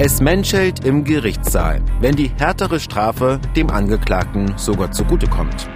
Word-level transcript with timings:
Es 0.00 0.20
menschelt 0.20 0.84
im 0.84 1.02
Gerichtssaal, 1.02 1.82
wenn 2.00 2.14
die 2.14 2.28
härtere 2.28 2.78
Strafe 2.78 3.40
dem 3.56 3.68
Angeklagten 3.68 4.56
sogar 4.56 4.92
zugutekommt. 4.92 5.68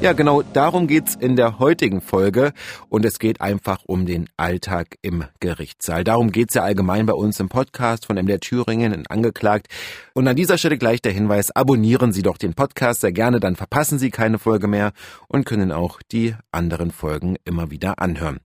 Ja, 0.00 0.12
genau 0.14 0.42
darum 0.42 0.88
geht's 0.88 1.14
in 1.14 1.36
der 1.36 1.60
heutigen 1.60 2.00
Folge 2.00 2.52
und 2.88 3.04
es 3.04 3.20
geht 3.20 3.40
einfach 3.40 3.84
um 3.86 4.06
den 4.06 4.28
Alltag 4.36 4.96
im 5.02 5.22
Gerichtssaal. 5.38 6.02
Darum 6.02 6.32
geht's 6.32 6.54
ja 6.54 6.64
allgemein 6.64 7.06
bei 7.06 7.12
uns 7.12 7.38
im 7.38 7.48
Podcast 7.48 8.06
von 8.06 8.16
MDR 8.16 8.40
Thüringen 8.40 8.92
in 8.92 9.06
Angeklagt. 9.06 9.68
Und 10.14 10.26
an 10.26 10.34
dieser 10.34 10.58
Stelle 10.58 10.78
gleich 10.78 11.00
der 11.00 11.12
Hinweis, 11.12 11.52
abonnieren 11.52 12.12
Sie 12.12 12.22
doch 12.22 12.38
den 12.38 12.54
Podcast 12.54 13.02
sehr 13.02 13.12
gerne, 13.12 13.38
dann 13.38 13.54
verpassen 13.54 14.00
Sie 14.00 14.10
keine 14.10 14.40
Folge 14.40 14.66
mehr 14.66 14.90
und 15.28 15.46
können 15.46 15.70
auch 15.70 16.00
die 16.10 16.34
anderen 16.50 16.90
Folgen 16.90 17.36
immer 17.44 17.70
wieder 17.70 18.00
anhören. 18.00 18.40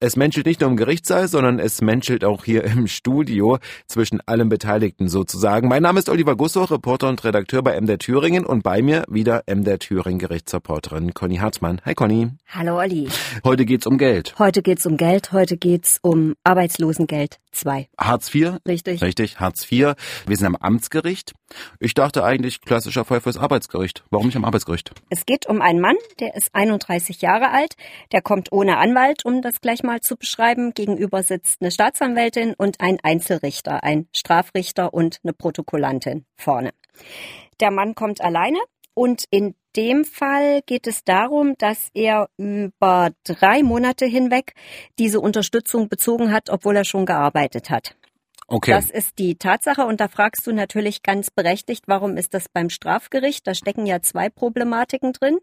Es 0.00 0.16
menschelt 0.16 0.46
nicht 0.46 0.60
nur 0.60 0.70
im 0.70 0.76
Gerichtssaal, 0.76 1.28
sondern 1.28 1.58
es 1.58 1.80
menschelt 1.80 2.24
auch 2.24 2.44
hier 2.44 2.64
im 2.64 2.88
Studio 2.88 3.58
zwischen 3.86 4.20
allen 4.26 4.48
Beteiligten 4.48 5.08
sozusagen. 5.08 5.68
Mein 5.68 5.82
Name 5.82 5.98
ist 5.98 6.08
Oliver 6.08 6.36
Gussow, 6.36 6.70
Reporter 6.70 7.08
und 7.08 7.22
Redakteur 7.24 7.62
bei 7.62 7.80
MDR 7.80 7.98
Thüringen 7.98 8.44
und 8.44 8.62
bei 8.62 8.82
mir 8.82 9.04
wieder 9.08 9.44
MDR 9.46 9.78
Thüringen 9.78 10.18
Gerichtsreporterin 10.18 11.14
Conny 11.14 11.36
Hartmann. 11.36 11.80
Hi 11.84 11.94
Conny. 11.94 12.30
Hallo 12.48 12.78
Olli. 12.78 13.08
Heute 13.44 13.64
geht's 13.64 13.86
um 13.86 13.96
Geld. 13.96 14.34
Heute 14.38 14.62
geht's 14.62 14.84
um 14.84 14.96
Geld, 14.96 15.32
heute 15.32 15.56
geht's 15.56 15.98
um 16.02 16.34
Arbeitslosengeld 16.42 17.38
2. 17.54 17.88
Hartz 17.98 18.34
IV? 18.34 18.58
Richtig. 18.66 19.02
Richtig, 19.02 19.40
Hartz 19.40 19.70
IV. 19.70 19.94
Wir 20.26 20.36
sind 20.36 20.46
am 20.46 20.56
Amtsgericht. 20.56 21.32
Ich 21.80 21.94
dachte 21.94 22.24
eigentlich 22.24 22.60
klassischer 22.60 23.04
Fall 23.04 23.20
fürs 23.20 23.36
Arbeitsgericht. 23.36 24.04
Warum 24.10 24.26
nicht 24.26 24.36
am 24.36 24.44
Arbeitsgericht? 24.44 24.90
Es 25.10 25.26
geht 25.26 25.46
um 25.46 25.62
einen 25.62 25.80
Mann, 25.80 25.96
der 26.20 26.34
ist 26.34 26.54
31 26.54 27.20
Jahre 27.22 27.50
alt, 27.50 27.76
der 28.12 28.22
kommt 28.22 28.52
ohne 28.52 28.78
Anwalt, 28.78 29.24
um 29.24 29.42
das 29.42 29.60
gleich 29.60 29.82
mal 29.82 30.00
zu 30.00 30.16
beschreiben. 30.16 30.74
Gegenüber 30.74 31.22
sitzt 31.22 31.60
eine 31.60 31.70
Staatsanwältin 31.70 32.54
und 32.56 32.80
ein 32.80 32.98
Einzelrichter, 33.02 33.84
ein 33.84 34.08
Strafrichter 34.12 34.92
und 34.92 35.20
eine 35.22 35.32
Protokollantin 35.32 36.24
vorne. 36.36 36.72
Der 37.60 37.70
Mann 37.70 37.94
kommt 37.94 38.20
alleine 38.20 38.58
und 38.94 39.24
in 39.30 39.54
dem 39.76 40.04
Fall 40.04 40.62
geht 40.66 40.86
es 40.86 41.04
darum, 41.04 41.54
dass 41.58 41.88
er 41.94 42.28
über 42.36 43.10
drei 43.24 43.62
Monate 43.62 44.06
hinweg 44.06 44.54
diese 44.98 45.20
Unterstützung 45.20 45.88
bezogen 45.88 46.32
hat, 46.32 46.50
obwohl 46.50 46.76
er 46.76 46.84
schon 46.84 47.06
gearbeitet 47.06 47.70
hat. 47.70 47.96
Okay. 48.46 48.72
Das 48.72 48.90
ist 48.90 49.18
die 49.18 49.36
Tatsache 49.36 49.86
und 49.86 50.00
da 50.00 50.08
fragst 50.08 50.46
du 50.46 50.52
natürlich 50.52 51.02
ganz 51.02 51.30
berechtigt, 51.30 51.84
warum 51.86 52.16
ist 52.16 52.34
das 52.34 52.48
beim 52.48 52.68
Strafgericht? 52.68 53.46
Da 53.46 53.54
stecken 53.54 53.86
ja 53.86 54.02
zwei 54.02 54.28
Problematiken 54.28 55.12
drin, 55.12 55.38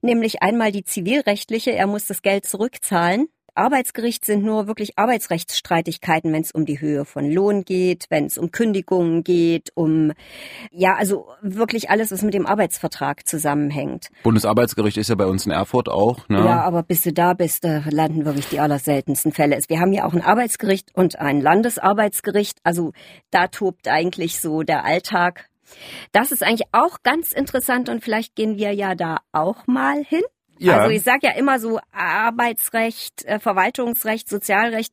nämlich 0.00 0.42
einmal 0.42 0.72
die 0.72 0.84
zivilrechtliche, 0.84 1.72
er 1.72 1.86
muss 1.86 2.06
das 2.06 2.22
Geld 2.22 2.46
zurückzahlen 2.46 3.28
Arbeitsgericht 3.58 4.24
sind 4.24 4.44
nur 4.44 4.66
wirklich 4.66 4.98
Arbeitsrechtsstreitigkeiten, 4.98 6.32
wenn 6.32 6.42
es 6.42 6.52
um 6.52 6.64
die 6.64 6.80
Höhe 6.80 7.04
von 7.04 7.30
Lohn 7.30 7.64
geht, 7.64 8.06
wenn 8.08 8.26
es 8.26 8.38
um 8.38 8.50
Kündigungen 8.50 9.24
geht, 9.24 9.70
um 9.74 10.12
ja, 10.70 10.94
also 10.94 11.28
wirklich 11.42 11.90
alles, 11.90 12.10
was 12.12 12.22
mit 12.22 12.34
dem 12.34 12.46
Arbeitsvertrag 12.46 13.26
zusammenhängt. 13.26 14.08
Bundesarbeitsgericht 14.22 14.96
ist 14.96 15.08
ja 15.08 15.14
bei 15.14 15.26
uns 15.26 15.44
in 15.44 15.52
Erfurt 15.52 15.88
auch, 15.88 16.28
ne? 16.28 16.38
Ja, 16.38 16.62
aber 16.62 16.82
bis 16.82 17.02
du 17.02 17.12
da 17.12 17.34
bist, 17.34 17.64
da 17.64 17.82
landen 17.90 18.24
wirklich 18.24 18.48
die 18.48 18.60
allerseltensten 18.60 19.32
Fälle. 19.32 19.58
Wir 19.68 19.80
haben 19.80 19.92
ja 19.92 20.04
auch 20.04 20.14
ein 20.14 20.22
Arbeitsgericht 20.22 20.94
und 20.94 21.18
ein 21.18 21.40
Landesarbeitsgericht, 21.40 22.58
also 22.62 22.92
da 23.30 23.48
tobt 23.48 23.88
eigentlich 23.88 24.40
so 24.40 24.62
der 24.62 24.84
Alltag. 24.84 25.48
Das 26.12 26.32
ist 26.32 26.42
eigentlich 26.42 26.68
auch 26.72 27.02
ganz 27.02 27.32
interessant 27.32 27.88
und 27.88 28.02
vielleicht 28.02 28.34
gehen 28.36 28.56
wir 28.56 28.72
ja 28.72 28.94
da 28.94 29.18
auch 29.32 29.66
mal 29.66 30.02
hin. 30.04 30.22
Ja. 30.58 30.78
Also 30.78 30.90
ich 30.90 31.02
sage 31.02 31.20
ja 31.22 31.32
immer 31.32 31.58
so, 31.58 31.80
Arbeitsrecht, 31.92 33.24
äh, 33.24 33.38
Verwaltungsrecht, 33.38 34.28
Sozialrecht 34.28 34.92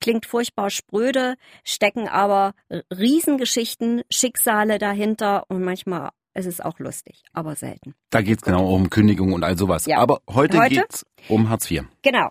klingt 0.00 0.26
furchtbar 0.26 0.70
spröde, 0.70 1.34
stecken 1.64 2.08
aber 2.08 2.52
Riesengeschichten, 2.90 4.02
Schicksale 4.10 4.78
dahinter 4.78 5.44
und 5.48 5.62
manchmal 5.62 6.10
ist 6.34 6.46
es 6.46 6.60
auch 6.60 6.78
lustig, 6.78 7.22
aber 7.32 7.56
selten. 7.56 7.94
Da 8.10 8.20
geht's 8.20 8.42
genau 8.42 8.66
um 8.72 8.90
Kündigung 8.90 9.32
und 9.32 9.42
all 9.42 9.56
sowas. 9.56 9.86
Ja. 9.86 9.98
Aber 9.98 10.20
heute, 10.28 10.58
heute 10.58 10.74
geht's 10.74 11.06
um 11.28 11.48
Hartz 11.48 11.70
IV. 11.70 11.84
Genau. 12.02 12.30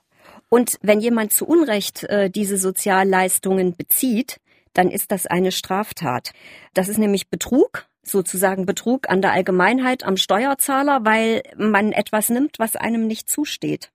Und 0.50 0.78
wenn 0.82 1.00
jemand 1.00 1.34
zu 1.34 1.46
Unrecht 1.46 2.04
äh, 2.04 2.30
diese 2.30 2.58
Sozialleistungen 2.58 3.76
bezieht, 3.76 4.40
dann 4.74 4.92
ist 4.92 5.12
das 5.12 5.26
eine 5.26 5.52
Straftat. 5.52 6.32
Das 6.74 6.88
ist 6.88 6.98
nämlich 6.98 7.30
Betrug 7.30 7.88
sozusagen 8.06 8.66
Betrug 8.66 9.10
an 9.10 9.22
der 9.22 9.32
Allgemeinheit, 9.34 10.04
am 10.04 10.18
Steuerzahler, 10.18 11.04
weil 11.04 11.44
man 11.58 11.92
etwas 11.92 12.30
nimmt, 12.30 12.60
was 12.60 12.76
einem 12.76 13.08
nicht 13.08 13.30
zusteht. 13.30 13.92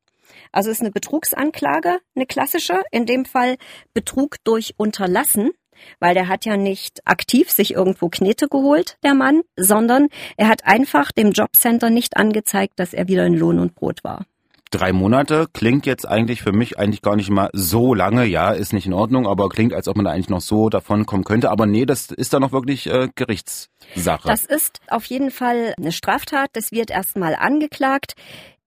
Also 0.52 0.70
ist 0.70 0.80
eine 0.80 0.90
Betrugsanklage, 0.90 1.98
eine 2.14 2.26
klassische, 2.26 2.82
in 2.90 3.06
dem 3.06 3.24
Fall 3.24 3.56
Betrug 3.94 4.36
durch 4.44 4.74
Unterlassen, 4.76 5.50
weil 5.98 6.14
der 6.14 6.28
hat 6.28 6.44
ja 6.44 6.56
nicht 6.56 7.00
aktiv 7.06 7.50
sich 7.50 7.74
irgendwo 7.74 8.08
Knete 8.08 8.48
geholt, 8.48 8.98
der 9.02 9.14
Mann, 9.14 9.42
sondern 9.56 10.08
er 10.36 10.48
hat 10.48 10.66
einfach 10.66 11.12
dem 11.12 11.32
Jobcenter 11.32 11.90
nicht 11.90 12.16
angezeigt, 12.16 12.74
dass 12.78 12.92
er 12.92 13.08
wieder 13.08 13.26
in 13.26 13.34
Lohn 13.34 13.58
und 13.58 13.74
Brot 13.74 14.04
war. 14.04 14.26
Drei 14.70 14.92
Monate 14.92 15.48
klingt 15.52 15.84
jetzt 15.84 16.06
eigentlich 16.06 16.42
für 16.42 16.52
mich 16.52 16.78
eigentlich 16.78 17.02
gar 17.02 17.16
nicht 17.16 17.28
mal 17.28 17.50
so 17.52 17.92
lange. 17.92 18.24
Ja, 18.24 18.52
ist 18.52 18.72
nicht 18.72 18.86
in 18.86 18.92
Ordnung, 18.92 19.26
aber 19.26 19.48
klingt, 19.48 19.74
als 19.74 19.88
ob 19.88 19.96
man 19.96 20.04
da 20.04 20.12
eigentlich 20.12 20.28
noch 20.28 20.40
so 20.40 20.68
davon 20.68 21.06
kommen 21.06 21.24
könnte. 21.24 21.50
Aber 21.50 21.66
nee, 21.66 21.86
das 21.86 22.10
ist 22.12 22.32
da 22.32 22.38
noch 22.38 22.52
wirklich 22.52 22.86
äh, 22.86 23.08
Gerichtssache. 23.16 24.28
Das 24.28 24.44
ist 24.44 24.80
auf 24.88 25.04
jeden 25.06 25.32
Fall 25.32 25.74
eine 25.76 25.90
Straftat. 25.90 26.50
Das 26.52 26.70
wird 26.70 26.90
erstmal 26.90 27.34
angeklagt. 27.34 28.12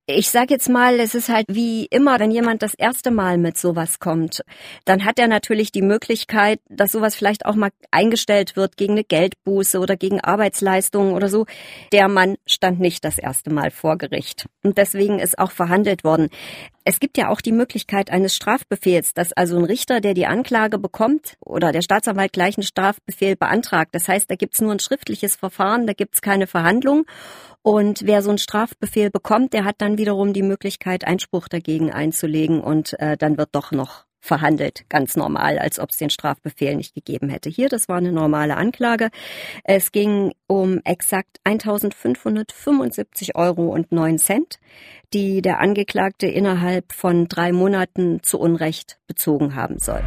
Ich 0.06 0.30
sage 0.30 0.56
jetzt 0.56 0.68
mal, 0.68 1.00
es 1.00 1.16
ist 1.16 1.30
halt 1.30 1.46
wie 1.48 1.86
immer, 1.86 2.20
wenn 2.20 2.30
jemand 2.30 2.62
das 2.62 2.74
erste 2.74 3.10
Mal 3.10 3.38
mit 3.38 3.58
sowas 3.58 4.00
kommt, 4.00 4.44
dann 4.84 5.06
hat 5.06 5.18
er 5.18 5.30
natürlich 5.30 5.72
die 5.72 5.82
Möglichkeit, 5.82 6.60
dass 6.68 6.92
sowas 6.92 7.16
vielleicht 7.16 7.46
auch 7.46 7.56
mal 7.56 7.70
eingestellt 7.90 8.58
wird 8.58 8.76
gegen 8.76 8.96
eine 8.96 9.06
Geldbuße 9.06 9.80
oder 9.80 9.96
gegen 9.96 10.20
Arbeitsleistungen 10.20 11.14
oder 11.14 11.30
so. 11.30 11.46
Der 11.94 12.10
Mann 12.10 12.36
stand 12.46 12.82
nicht 12.82 13.06
das 13.06 13.18
erste 13.18 13.50
Mal 13.50 13.72
vor 13.72 13.98
Gericht 13.98 14.46
und 14.62 14.78
deswegen 14.78 15.20
ist 15.20 15.40
auch 15.40 15.52
verhandelt 15.52 16.04
worden. 16.04 16.28
Es 16.86 17.00
gibt 17.00 17.18
ja 17.18 17.30
auch 17.30 17.40
die 17.40 17.54
Möglichkeit 17.54 18.10
eines 18.10 18.36
Strafbefehls, 18.36 19.14
dass 19.14 19.32
also 19.32 19.58
ein 19.58 19.64
Richter, 19.64 20.02
der 20.02 20.14
die 20.14 20.26
Anklage 20.26 20.78
bekommt 20.78 21.38
oder 21.40 21.72
der 21.72 21.82
Staatsanwalt 21.82 22.34
gleich 22.34 22.58
einen 22.58 22.64
Strafbefehl 22.64 23.38
beantragt. 23.38 23.96
Das 23.96 24.10
heißt, 24.10 24.30
da 24.30 24.36
gibt's 24.36 24.60
nur 24.60 24.72
ein 24.72 24.80
schriftliches 24.80 25.36
Verfahren, 25.36 25.88
da 25.88 25.94
gibt's 25.94 26.22
keine 26.22 26.46
Verhandlung. 26.46 27.06
Und 27.62 28.06
wer 28.06 28.22
so 28.22 28.30
einen 28.30 28.38
Strafbefehl 28.38 29.10
bekommt, 29.10 29.54
der 29.54 29.64
hat 29.64 29.76
dann 29.78 29.98
wiederum 29.98 30.34
die 30.34 30.42
Möglichkeit, 30.42 31.06
Einspruch 31.08 31.48
dagegen 31.48 31.94
einzulegen 31.94 32.60
und 32.60 33.00
äh, 33.00 33.16
dann 33.16 33.38
wird 33.38 33.50
doch 33.54 33.72
noch 33.72 34.06
verhandelt, 34.24 34.86
ganz 34.88 35.18
normal, 35.18 35.60
als 35.60 35.80
ob 35.80 35.90
es 35.90 35.98
den 35.98 36.10
Strafbefehl 36.10 36.76
nicht 36.76 36.96
gegeben 36.96 37.28
hätte. 37.28 37.50
Hier, 37.50 37.68
das 37.68 37.90
war 37.90 37.98
eine 37.98 38.14
normale 38.14 38.56
Anklage. 38.56 39.10
Es 39.66 39.92
ging 39.92 40.34
um 40.48 40.80
exakt 40.86 41.40
1.575 41.44 43.36
Euro 43.36 43.68
und 43.68 43.92
9 43.92 44.18
Cent, 44.18 44.60
die 45.14 45.42
der 45.42 45.60
Angeklagte 45.60 46.28
innerhalb 46.28 46.94
von 46.94 47.28
drei 47.28 47.52
Monaten 47.52 48.24
zu 48.24 48.40
Unrecht 48.40 48.98
bezogen 49.08 49.56
haben 49.56 49.78
soll. 49.80 50.02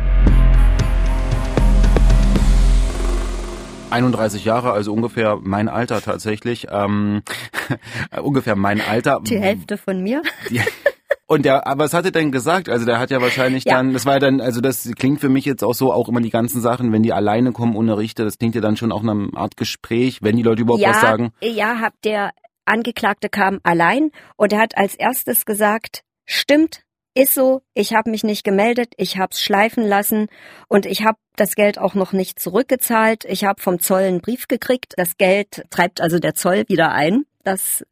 31 3.90 4.46
Jahre, 4.46 4.72
also 4.72 4.94
ungefähr 4.94 5.38
mein 5.42 5.68
Alter 5.68 6.00
tatsächlich. 6.00 6.68
Ähm, 6.70 7.22
ungefähr 8.22 8.56
mein 8.56 8.80
Alter. 8.80 9.20
Die 9.22 9.38
Hälfte 9.38 9.76
von 9.76 10.02
mir. 10.02 10.22
Und 11.28 11.44
der, 11.44 11.66
aber 11.66 11.84
was 11.84 11.92
hat 11.94 12.04
er 12.04 12.12
denn 12.12 12.30
gesagt? 12.30 12.68
Also 12.68 12.86
der 12.86 13.00
hat 13.00 13.10
ja 13.10 13.20
wahrscheinlich 13.20 13.64
ja. 13.64 13.74
dann, 13.74 13.92
das 13.92 14.06
war 14.06 14.14
ja 14.14 14.18
dann, 14.20 14.40
also 14.40 14.60
das 14.60 14.88
klingt 14.96 15.20
für 15.20 15.28
mich 15.28 15.44
jetzt 15.44 15.64
auch 15.64 15.74
so, 15.74 15.92
auch 15.92 16.08
immer 16.08 16.20
die 16.20 16.30
ganzen 16.30 16.60
Sachen, 16.60 16.92
wenn 16.92 17.02
die 17.02 17.12
alleine 17.12 17.52
kommen 17.52 17.74
ohne 17.74 17.98
Richter, 17.98 18.24
das 18.24 18.38
klingt 18.38 18.54
ja 18.54 18.60
dann 18.60 18.76
schon 18.76 18.92
auch 18.92 19.02
nach 19.02 19.14
einer 19.14 19.36
Art 19.36 19.56
Gespräch, 19.56 20.20
wenn 20.22 20.36
die 20.36 20.44
Leute 20.44 20.62
überhaupt 20.62 20.82
ja, 20.82 20.90
was 20.90 21.00
sagen. 21.00 21.32
Ja, 21.42 21.80
hab 21.80 22.00
der 22.02 22.30
Angeklagte 22.64 23.28
kam 23.28 23.60
allein 23.64 24.10
und 24.36 24.52
er 24.52 24.60
hat 24.60 24.76
als 24.76 24.94
erstes 24.94 25.44
gesagt, 25.44 26.02
stimmt, 26.26 26.82
ist 27.14 27.34
so, 27.34 27.62
ich 27.74 27.94
habe 27.94 28.10
mich 28.10 28.24
nicht 28.24 28.44
gemeldet, 28.44 28.92
ich 28.96 29.16
habe 29.16 29.30
es 29.32 29.40
schleifen 29.40 29.84
lassen 29.84 30.26
und 30.68 30.86
ich 30.86 31.04
habe 31.04 31.18
das 31.36 31.54
Geld 31.54 31.78
auch 31.78 31.94
noch 31.94 32.12
nicht 32.12 32.38
zurückgezahlt. 32.38 33.24
Ich 33.24 33.44
habe 33.44 33.60
vom 33.60 33.78
Zoll 33.78 34.02
einen 34.02 34.20
Brief 34.20 34.48
gekriegt. 34.48 34.94
Das 34.96 35.16
Geld 35.16 35.64
treibt 35.70 36.00
also 36.00 36.18
der 36.18 36.34
Zoll 36.34 36.64
wieder 36.68 36.92
ein. 36.92 37.24
Das 37.46 37.86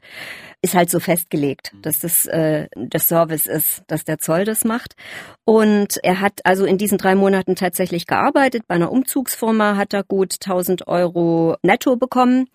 ist 0.63 0.75
halt 0.75 0.91
so 0.91 0.99
festgelegt, 0.99 1.73
dass 1.81 2.01
das 2.01 2.27
äh, 2.27 2.67
der 2.75 2.99
Service 2.99 3.47
ist, 3.47 3.85
dass 3.87 4.05
der 4.05 4.19
Zoll 4.19 4.45
das 4.45 4.65
macht. 4.65 4.97
Und 5.45 6.01
er 6.03 6.21
hat 6.21 6.41
also 6.43 6.65
in 6.65 6.77
diesen 6.77 6.99
drei 6.99 7.15
Monaten 7.15 7.55
tatsächlich 7.55 8.07
gearbeitet. 8.07 8.65
Bei 8.67 8.75
einer 8.75 8.91
Umzugsfirma 8.91 9.77
hat 9.77 9.93
er 9.93 10.03
gut 10.03 10.35
1000 10.45 10.89
Euro 10.89 11.57
netto 11.63 11.95
bekommen 11.95 12.49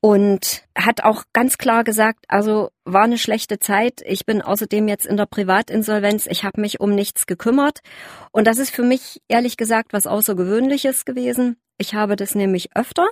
und 0.00 0.64
hat 0.76 1.04
auch 1.04 1.22
ganz 1.32 1.56
klar 1.56 1.84
gesagt, 1.84 2.24
also 2.26 2.70
war 2.84 3.04
eine 3.04 3.16
schlechte 3.16 3.60
Zeit. 3.60 4.00
Ich 4.04 4.26
bin 4.26 4.42
außerdem 4.42 4.88
jetzt 4.88 5.06
in 5.06 5.16
der 5.16 5.26
Privatinsolvenz. 5.26 6.26
Ich 6.26 6.42
habe 6.42 6.60
mich 6.60 6.80
um 6.80 6.96
nichts 6.96 7.26
gekümmert. 7.26 7.78
Und 8.32 8.48
das 8.48 8.58
ist 8.58 8.74
für 8.74 8.82
mich 8.82 9.22
ehrlich 9.28 9.56
gesagt 9.56 9.92
was 9.92 10.08
Außergewöhnliches 10.08 11.04
gewesen. 11.04 11.58
Ich 11.78 11.94
habe 11.94 12.16
das 12.16 12.34
nämlich 12.34 12.74
öfter 12.74 13.08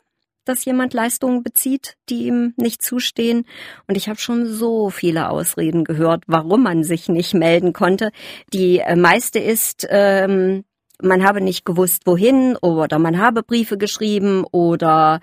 dass 0.50 0.64
jemand 0.64 0.92
Leistungen 0.92 1.42
bezieht, 1.42 1.96
die 2.08 2.26
ihm 2.26 2.54
nicht 2.56 2.82
zustehen. 2.82 3.46
Und 3.86 3.96
ich 3.96 4.08
habe 4.08 4.18
schon 4.18 4.46
so 4.46 4.90
viele 4.90 5.30
Ausreden 5.30 5.84
gehört, 5.84 6.24
warum 6.26 6.64
man 6.64 6.84
sich 6.84 7.08
nicht 7.08 7.34
melden 7.34 7.72
konnte. 7.72 8.10
Die 8.52 8.78
äh, 8.78 8.96
meiste 8.96 9.38
ist, 9.38 9.86
ähm, 9.88 10.64
man 11.00 11.24
habe 11.24 11.40
nicht 11.40 11.64
gewusst, 11.64 12.02
wohin 12.04 12.56
oder 12.56 12.98
man 12.98 13.18
habe 13.18 13.42
Briefe 13.42 13.78
geschrieben 13.78 14.44
oder 14.50 15.20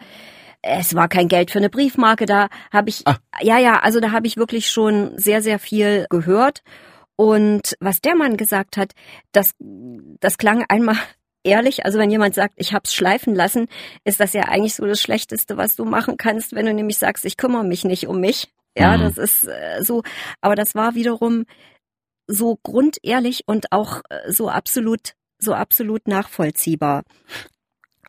es 0.61 0.95
war 0.95 1.07
kein 1.07 1.27
Geld 1.27 1.51
für 1.51 1.59
eine 1.59 1.69
Briefmarke. 1.69 2.25
Da 2.25 2.47
habe 2.71 2.89
ich, 2.89 3.05
ah. 3.05 3.17
ja, 3.41 3.57
ja, 3.59 3.79
also 3.79 3.99
da 3.99 4.11
habe 4.11 4.27
ich 4.27 4.37
wirklich 4.37 4.69
schon 4.69 5.17
sehr, 5.17 5.41
sehr 5.41 5.59
viel 5.59 6.07
gehört. 6.09 6.63
Und 7.15 7.75
was 7.79 7.99
der 7.99 8.15
Mann 8.15 8.37
gesagt 8.37 8.77
hat, 8.77 8.93
das, 9.31 9.55
das 9.59 10.37
klang 10.37 10.63
einmal 10.69 10.97
ehrlich. 11.47 11.85
Also 11.85 11.97
wenn 11.97 12.11
jemand 12.11 12.35
sagt, 12.35 12.53
ich 12.57 12.73
hab's 12.73 12.93
schleifen 12.93 13.33
lassen, 13.33 13.67
ist 14.03 14.19
das 14.19 14.33
ja 14.33 14.43
eigentlich 14.43 14.75
so 14.75 14.85
das 14.85 15.01
Schlechteste, 15.01 15.57
was 15.57 15.75
du 15.75 15.85
machen 15.85 16.17
kannst, 16.17 16.53
wenn 16.53 16.65
du 16.65 16.73
nämlich 16.73 16.97
sagst, 16.97 17.25
ich 17.25 17.37
kümmere 17.37 17.63
mich 17.63 17.83
nicht 17.83 18.07
um 18.07 18.19
mich. 18.19 18.53
Ja, 18.77 18.97
mhm. 18.97 19.01
das 19.01 19.17
ist 19.17 19.47
äh, 19.47 19.81
so. 19.81 20.03
Aber 20.41 20.55
das 20.55 20.75
war 20.75 20.93
wiederum 20.93 21.45
so 22.27 22.57
grundehrlich 22.61 23.43
und 23.47 23.71
auch 23.71 24.01
äh, 24.09 24.31
so 24.31 24.49
absolut 24.49 25.13
so 25.39 25.53
absolut 25.53 26.07
nachvollziehbar. 26.07 27.03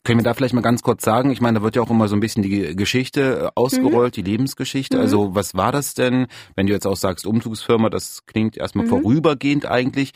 Können 0.08 0.20
wir 0.20 0.24
da 0.24 0.32
vielleicht 0.32 0.54
mal 0.54 0.62
ganz 0.62 0.82
kurz 0.82 1.04
sagen? 1.04 1.30
Ich 1.32 1.42
meine, 1.42 1.58
da 1.58 1.62
wird 1.62 1.76
ja 1.76 1.82
auch 1.82 1.90
immer 1.90 2.08
so 2.08 2.16
ein 2.16 2.20
bisschen 2.20 2.42
die 2.42 2.74
Geschichte 2.74 3.42
äh, 3.42 3.50
ausgerollt, 3.54 4.16
mhm. 4.16 4.24
die 4.24 4.30
Lebensgeschichte. 4.30 4.96
Mhm. 4.96 5.02
Also 5.02 5.34
was 5.34 5.54
war 5.54 5.70
das 5.70 5.92
denn, 5.92 6.28
wenn 6.56 6.66
du 6.66 6.72
jetzt 6.72 6.86
auch 6.86 6.96
sagst 6.96 7.26
Umzugsfirma, 7.26 7.90
das 7.90 8.24
klingt 8.24 8.56
erstmal 8.56 8.86
mhm. 8.86 8.88
vorübergehend 8.88 9.66
eigentlich. 9.66 10.12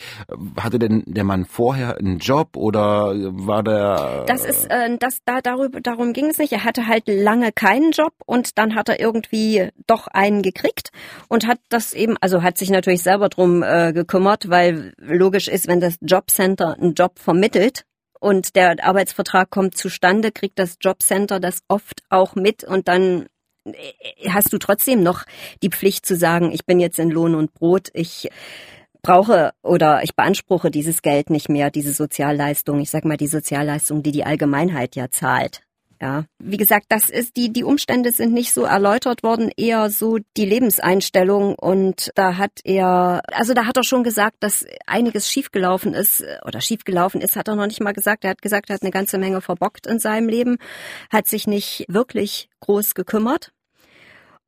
Hatte 0.58 0.78
denn 0.78 1.02
der 1.06 1.24
Mann 1.24 1.44
vorher 1.44 1.98
einen 1.98 2.20
Job 2.20 2.56
oder 2.56 3.12
war 3.14 3.62
der... 3.62 4.24
Das 4.26 4.46
ist, 4.46 4.64
äh, 4.70 4.96
das, 4.98 5.18
da, 5.26 5.42
darüber, 5.42 5.82
darum 5.82 6.14
ging 6.14 6.30
es 6.30 6.38
nicht. 6.38 6.54
Er 6.54 6.64
hatte 6.64 6.86
halt 6.86 7.02
lange 7.06 7.52
keinen 7.52 7.90
Job 7.90 8.14
und 8.24 8.56
dann 8.56 8.74
hat 8.74 8.88
er 8.88 8.98
irgendwie 8.98 9.68
doch 9.86 10.06
einen 10.06 10.40
gekriegt 10.40 10.88
und 11.28 11.46
hat 11.46 11.58
das 11.68 11.92
eben, 11.92 12.16
also 12.22 12.42
hat 12.42 12.56
sich 12.56 12.70
natürlich 12.70 13.02
selber 13.02 13.28
drum 13.28 13.62
äh, 13.62 13.92
gekümmert, 13.92 14.48
weil 14.48 14.94
logisch 14.96 15.48
ist, 15.48 15.68
wenn 15.68 15.80
das 15.80 15.98
Jobcenter 16.00 16.78
einen 16.80 16.94
Job 16.94 17.18
vermittelt, 17.18 17.84
und 18.22 18.54
der 18.54 18.76
Arbeitsvertrag 18.84 19.50
kommt 19.50 19.76
zustande, 19.76 20.30
kriegt 20.30 20.58
das 20.58 20.76
Jobcenter 20.80 21.40
das 21.40 21.62
oft 21.66 22.04
auch 22.08 22.36
mit 22.36 22.62
und 22.62 22.86
dann 22.86 23.26
äh, 23.64 23.72
hast 24.28 24.52
du 24.52 24.58
trotzdem 24.58 25.02
noch 25.02 25.24
die 25.62 25.70
Pflicht 25.70 26.06
zu 26.06 26.14
sagen, 26.14 26.52
ich 26.52 26.64
bin 26.64 26.78
jetzt 26.78 27.00
in 27.00 27.10
Lohn 27.10 27.34
und 27.34 27.52
Brot, 27.52 27.88
ich 27.94 28.30
brauche 29.02 29.50
oder 29.62 30.04
ich 30.04 30.14
beanspruche 30.14 30.70
dieses 30.70 31.02
Geld 31.02 31.30
nicht 31.30 31.48
mehr, 31.48 31.72
diese 31.72 31.92
Sozialleistung, 31.92 32.78
ich 32.80 32.90
sag 32.90 33.04
mal 33.04 33.16
die 33.16 33.26
Sozialleistung, 33.26 34.04
die 34.04 34.12
die 34.12 34.24
Allgemeinheit 34.24 34.94
ja 34.94 35.10
zahlt. 35.10 35.62
Ja, 36.02 36.24
wie 36.40 36.56
gesagt, 36.56 36.86
das 36.88 37.10
ist 37.10 37.36
die 37.36 37.52
die 37.52 37.62
Umstände 37.62 38.10
sind 38.10 38.32
nicht 38.32 38.52
so 38.52 38.64
erläutert 38.64 39.22
worden, 39.22 39.52
eher 39.56 39.88
so 39.88 40.18
die 40.36 40.44
Lebenseinstellung 40.44 41.54
und 41.54 42.10
da 42.16 42.38
hat 42.38 42.50
er 42.64 43.22
also 43.32 43.54
da 43.54 43.66
hat 43.66 43.76
er 43.76 43.84
schon 43.84 44.02
gesagt, 44.02 44.38
dass 44.40 44.66
einiges 44.84 45.30
schiefgelaufen 45.30 45.94
ist 45.94 46.24
oder 46.44 46.60
schiefgelaufen 46.60 47.20
ist, 47.20 47.36
hat 47.36 47.46
er 47.46 47.54
noch 47.54 47.68
nicht 47.68 47.80
mal 47.80 47.92
gesagt. 47.92 48.24
Er 48.24 48.30
hat 48.30 48.42
gesagt, 48.42 48.68
er 48.68 48.74
hat 48.74 48.82
eine 48.82 48.90
ganze 48.90 49.16
Menge 49.16 49.40
verbockt 49.40 49.86
in 49.86 50.00
seinem 50.00 50.28
Leben, 50.28 50.56
hat 51.08 51.28
sich 51.28 51.46
nicht 51.46 51.84
wirklich 51.86 52.48
groß 52.58 52.94
gekümmert. 52.94 53.52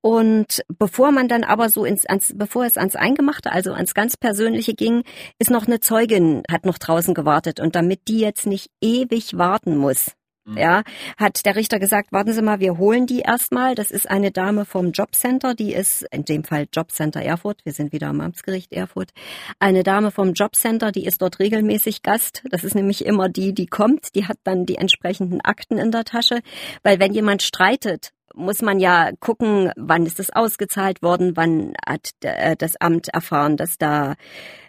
Und 0.01 0.65
bevor 0.77 1.13
man 1.13 1.29
dann 1.29 1.45
aber 1.45 1.69
so 1.69 1.85
ins, 1.85 2.05
ans, 2.05 2.33
bevor 2.35 2.65
es 2.65 2.77
ans 2.77 2.97
Eingemachte, 2.97 3.53
also 3.53 3.73
ans 3.73 3.95
ganz 3.95 4.17
Persönliche 4.17 4.75
ging, 4.75 5.05
ist 5.39 5.53
noch 5.53 5.69
eine 5.69 5.79
Zeugin, 5.79 6.43
hat 6.51 6.67
noch 6.67 6.79
draußen 6.79 7.15
gewartet. 7.15 7.61
Und 7.61 7.77
damit 7.77 8.09
die 8.09 8.19
jetzt 8.19 8.45
nicht 8.45 8.71
ewig 8.83 9.39
warten 9.39 9.77
muss. 9.77 10.17
Ja, 10.47 10.83
hat 11.17 11.47
der 11.47 11.57
Richter 11.57 11.79
gesagt, 11.79 12.13
warten 12.13 12.35
Sie 12.35 12.43
mal, 12.43 12.61
wir 12.61 12.77
holen 12.77 13.07
die 13.07 13.21
erstmal. 13.21 13.75
Das 13.75 13.91
ist 13.91 14.11
eine 14.11 14.31
Dame 14.31 14.67
vom 14.67 14.93
Jobcenter, 14.93 15.55
die 15.55 15.73
ist 15.73 16.03
in 16.11 16.27
dem 16.27 16.45
Fall 16.45 16.67
Jobcenter 16.71 17.23
Erfurt. 17.23 17.65
Wir 17.65 17.73
sind 17.73 17.93
wieder 17.93 18.09
am 18.09 18.21
Amtsgericht 18.21 18.73
Erfurt. 18.73 19.11
Eine 19.59 19.83
Dame 19.83 20.11
vom 20.11 20.35
Jobcenter, 20.35 20.93
die 20.93 21.07
ist 21.07 21.23
dort 21.23 21.39
regelmäßig 21.39 22.03
Gast. 22.03 22.43
Das 22.51 22.63
ist 22.63 22.75
nämlich 22.75 23.07
immer 23.07 23.31
die, 23.31 23.55
die 23.55 23.67
kommt. 23.67 24.15
Die 24.15 24.27
hat 24.27 24.37
dann 24.45 24.67
die 24.67 24.77
entsprechenden 24.77 25.41
Akten 25.41 25.79
in 25.79 25.91
der 25.91 26.05
Tasche. 26.05 26.41
Weil 26.83 27.01
wenn 27.01 27.15
jemand 27.15 27.43
streitet 27.43 28.13
muss 28.35 28.63
man 28.63 28.81
ja 28.81 29.11
gucken, 29.21 29.71
wann 29.77 30.07
ist 30.07 30.19
das 30.19 30.31
ausgezahlt 30.31 31.03
worden, 31.03 31.37
wann 31.37 31.75
hat 31.87 32.11
äh, 32.21 32.57
das 32.57 32.77
Amt 32.77 33.09
erfahren, 33.09 33.57
dass 33.57 33.79
da 33.79 34.15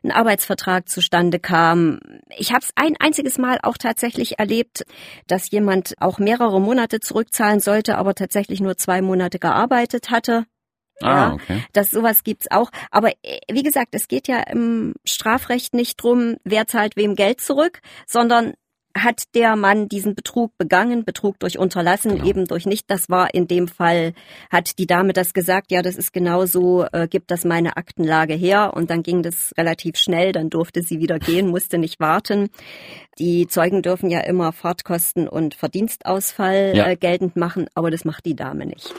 ein 0.04 0.12
Arbeitsvertrag 0.12 0.88
zustande 0.88 1.40
kam. 1.40 2.00
Ich 2.38 2.52
habe 2.52 2.62
es 2.62 2.72
ein 2.76 2.96
einziges 3.00 3.38
Mal 3.38 3.60
auch 3.64 3.78
tatsächlich 3.78 4.40
erlebt, 4.40 4.86
dass 5.28 5.50
jemand 5.52 5.96
auch 6.00 6.20
mehrere 6.20 6.62
Monate 6.62 7.00
zurückzahlen 7.00 7.60
sollte, 7.60 7.98
aber 7.98 8.14
tatsächlich 8.14 8.62
nur 8.62 8.78
zwei 8.78 9.02
Monate 9.02 9.40
gearbeitet 9.40 10.12
hatte. 10.12 10.46
Ah, 11.02 11.08
ja, 11.08 11.34
okay. 11.34 11.64
Das 11.74 11.92
sowas 11.92 12.24
gibt's 12.24 12.50
auch. 12.52 12.72
Aber 12.92 13.12
äh, 13.24 13.40
wie 13.52 13.64
gesagt, 13.64 13.90
es 13.92 14.08
geht 14.08 14.28
ja 14.28 14.40
im 14.42 14.94
Strafrecht 15.06 15.74
nicht 15.74 16.02
drum, 16.02 16.38
wer 16.44 16.68
zahlt 16.68 16.96
wem 16.96 17.16
Geld 17.16 17.42
zurück, 17.42 17.82
sondern 18.08 18.54
hat 18.98 19.24
der 19.36 19.56
Mann 19.56 19.90
diesen 19.90 20.16
Betrug 20.16 20.58
begangen, 20.58 21.04
Betrug 21.04 21.40
durch 21.40 21.60
Unterlassen, 21.60 22.16
genau. 22.16 22.26
eben 22.26 22.46
durch 22.46 22.66
nicht. 22.66 22.90
Das 22.90 23.10
war 23.10 23.34
in 23.34 23.48
dem 23.48 23.68
Fall, 23.68 24.14
hat 24.50 24.80
die 24.80 24.88
Dame 24.88 25.14
das 25.14 25.34
gesagt, 25.34 25.72
ja, 25.72 25.82
das 25.82 25.98
ist 25.98 26.14
genauso, 26.14 26.86
äh, 26.92 27.08
gibt 27.08 27.30
das 27.30 27.44
meine 27.44 27.78
Aktenlage 27.78 28.34
her. 28.34 28.74
Und 28.74 28.90
dann 28.90 29.04
ging 29.04 29.22
das 29.22 29.54
relativ 29.58 29.98
schnell, 29.98 30.32
dann 30.32 30.50
durfte 30.50 30.82
sie 30.82 31.00
wieder 31.00 31.20
gehen, 31.20 31.50
musste 31.50 31.78
nicht 31.78 32.00
warten. 32.00 32.50
Die 33.20 33.48
Zeugen 33.48 33.82
dürfen 33.82 34.10
ja 34.10 34.22
immer 34.22 34.54
Fahrtkosten 34.54 35.28
und 35.28 35.56
Verdienstausfall 35.56 36.74
ja. 36.76 36.88
äh, 36.88 36.96
geltend 36.96 37.36
machen, 37.36 37.68
aber 37.76 37.92
das 37.92 38.06
macht 38.06 38.26
die 38.26 38.36
Dame 38.36 38.66
nicht. 38.66 38.94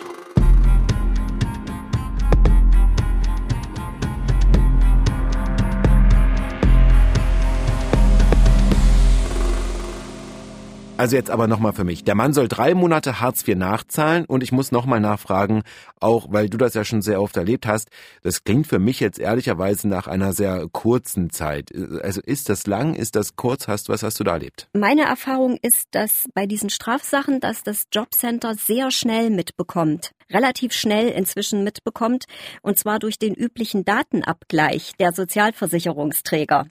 Also 10.98 11.14
jetzt 11.14 11.28
aber 11.28 11.46
nochmal 11.46 11.74
für 11.74 11.84
mich. 11.84 12.04
Der 12.04 12.14
Mann 12.14 12.32
soll 12.32 12.48
drei 12.48 12.72
Monate 12.74 13.20
Hartz 13.20 13.46
IV 13.46 13.56
nachzahlen 13.56 14.24
und 14.24 14.42
ich 14.42 14.50
muss 14.50 14.72
nochmal 14.72 14.98
nachfragen, 14.98 15.62
auch 16.00 16.28
weil 16.30 16.48
du 16.48 16.56
das 16.56 16.72
ja 16.72 16.84
schon 16.84 17.02
sehr 17.02 17.20
oft 17.20 17.36
erlebt 17.36 17.66
hast, 17.66 17.90
das 18.22 18.44
klingt 18.44 18.66
für 18.66 18.78
mich 18.78 19.00
jetzt 19.00 19.18
ehrlicherweise 19.18 19.88
nach 19.88 20.06
einer 20.06 20.32
sehr 20.32 20.66
kurzen 20.72 21.28
Zeit. 21.28 21.70
Also 22.02 22.22
ist 22.22 22.48
das 22.48 22.66
lang, 22.66 22.94
ist 22.94 23.14
das 23.14 23.36
kurz? 23.36 23.68
Hast, 23.68 23.90
was 23.90 24.02
hast 24.02 24.18
du 24.20 24.24
da 24.24 24.32
erlebt? 24.32 24.68
Meine 24.72 25.02
Erfahrung 25.02 25.58
ist, 25.60 25.88
dass 25.90 26.28
bei 26.32 26.46
diesen 26.46 26.70
Strafsachen, 26.70 27.40
dass 27.40 27.62
das 27.62 27.88
Jobcenter 27.92 28.54
sehr 28.54 28.90
schnell 28.90 29.28
mitbekommt, 29.28 30.12
relativ 30.32 30.72
schnell 30.72 31.08
inzwischen 31.08 31.62
mitbekommt, 31.62 32.24
und 32.62 32.78
zwar 32.78 33.00
durch 33.00 33.18
den 33.18 33.34
üblichen 33.34 33.84
Datenabgleich 33.84 34.92
der 34.98 35.12
Sozialversicherungsträger. 35.12 36.66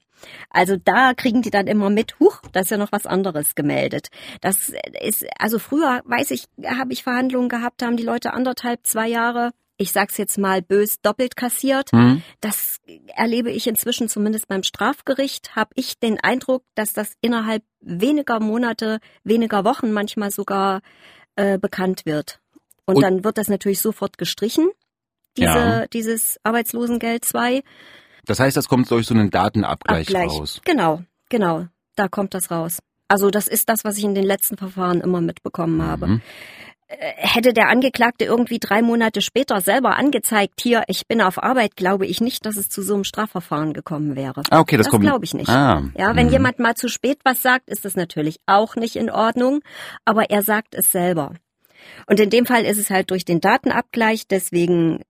Also 0.49 0.77
da 0.77 1.13
kriegen 1.13 1.41
die 1.41 1.51
dann 1.51 1.67
immer 1.67 1.89
mit, 1.89 2.19
huch, 2.19 2.41
da 2.51 2.61
ist 2.61 2.71
ja 2.71 2.77
noch 2.77 2.91
was 2.91 3.05
anderes 3.05 3.55
gemeldet. 3.55 4.07
Das 4.41 4.71
ist, 5.01 5.25
also 5.39 5.59
früher, 5.59 6.01
weiß 6.05 6.31
ich, 6.31 6.45
habe 6.65 6.93
ich 6.93 7.03
Verhandlungen 7.03 7.49
gehabt, 7.49 7.81
da 7.81 7.87
haben 7.87 7.97
die 7.97 8.03
Leute 8.03 8.33
anderthalb, 8.33 8.85
zwei 8.85 9.07
Jahre 9.07 9.51
ich 9.77 9.91
sag's 9.91 10.17
jetzt 10.17 10.37
mal 10.37 10.61
bös, 10.61 11.01
doppelt 11.01 11.35
kassiert. 11.35 11.91
Mhm. 11.91 12.21
Das 12.39 12.77
erlebe 13.07 13.51
ich 13.51 13.67
inzwischen 13.67 14.07
zumindest 14.07 14.47
beim 14.47 14.63
Strafgericht. 14.63 15.55
Habe 15.55 15.71
ich 15.75 15.99
den 15.99 16.19
Eindruck, 16.19 16.63
dass 16.75 16.93
das 16.93 17.13
innerhalb 17.21 17.63
weniger 17.81 18.39
Monate, 18.39 18.99
weniger 19.23 19.65
Wochen 19.65 19.91
manchmal 19.91 20.31
sogar 20.31 20.81
äh, 21.35 21.57
bekannt 21.57 22.05
wird. 22.05 22.39
Und, 22.85 22.95
Und, 22.95 23.01
dann 23.01 23.23
wird 23.23 23.37
das 23.37 23.49
natürlich 23.49 23.81
sofort 23.81 24.17
gestrichen, 24.17 24.69
diese, 25.37 25.47
ja. 25.47 25.87
dieses 25.87 26.39
Arbeitslosengeld 26.43 27.25
2. 27.25 27.63
Das 28.25 28.39
heißt, 28.39 28.57
das 28.57 28.67
kommt 28.67 28.89
durch 28.91 29.07
so 29.07 29.13
einen 29.13 29.29
Datenabgleich 29.29 30.07
Abgleich. 30.07 30.31
raus. 30.31 30.61
Genau, 30.65 31.01
genau. 31.29 31.67
Da 31.95 32.07
kommt 32.07 32.33
das 32.33 32.51
raus. 32.51 32.79
Also 33.07 33.29
das 33.29 33.47
ist 33.47 33.69
das, 33.69 33.83
was 33.83 33.97
ich 33.97 34.03
in 34.03 34.15
den 34.15 34.25
letzten 34.25 34.57
Verfahren 34.57 35.01
immer 35.01 35.21
mitbekommen 35.21 35.81
habe. 35.83 36.07
Mhm. 36.07 36.21
Äh, 36.87 37.13
hätte 37.17 37.53
der 37.53 37.69
Angeklagte 37.69 38.25
irgendwie 38.25 38.59
drei 38.59 38.81
Monate 38.81 39.21
später 39.21 39.61
selber 39.61 39.95
angezeigt, 39.97 40.61
hier, 40.61 40.83
ich 40.87 41.07
bin 41.07 41.21
auf 41.21 41.41
Arbeit, 41.41 41.75
glaube 41.75 42.05
ich 42.05 42.21
nicht, 42.21 42.45
dass 42.45 42.57
es 42.57 42.69
zu 42.69 42.83
so 42.83 42.93
einem 42.93 43.03
Strafverfahren 43.03 43.73
gekommen 43.73 44.15
wäre. 44.15 44.43
Ah, 44.51 44.59
okay, 44.59 44.77
das, 44.77 44.87
das 44.87 44.99
glaube 44.99 45.25
ich 45.25 45.33
nicht. 45.33 45.49
Ah, 45.49 45.83
ja, 45.97 46.15
wenn 46.15 46.27
mh. 46.27 46.31
jemand 46.31 46.59
mal 46.59 46.75
zu 46.75 46.87
spät 46.87 47.19
was 47.23 47.41
sagt, 47.41 47.69
ist 47.69 47.85
das 47.85 47.95
natürlich 47.95 48.37
auch 48.45 48.75
nicht 48.75 48.95
in 48.95 49.09
Ordnung, 49.09 49.61
aber 50.03 50.29
er 50.29 50.43
sagt 50.43 50.75
es 50.75 50.91
selber. 50.91 51.33
Und 52.07 52.19
in 52.19 52.29
dem 52.29 52.45
Fall 52.45 52.65
ist 52.65 52.77
es 52.77 52.89
halt 52.89 53.09
durch 53.11 53.25
den 53.25 53.41
Datenabgleich, 53.41 54.27
deswegen 54.27 55.01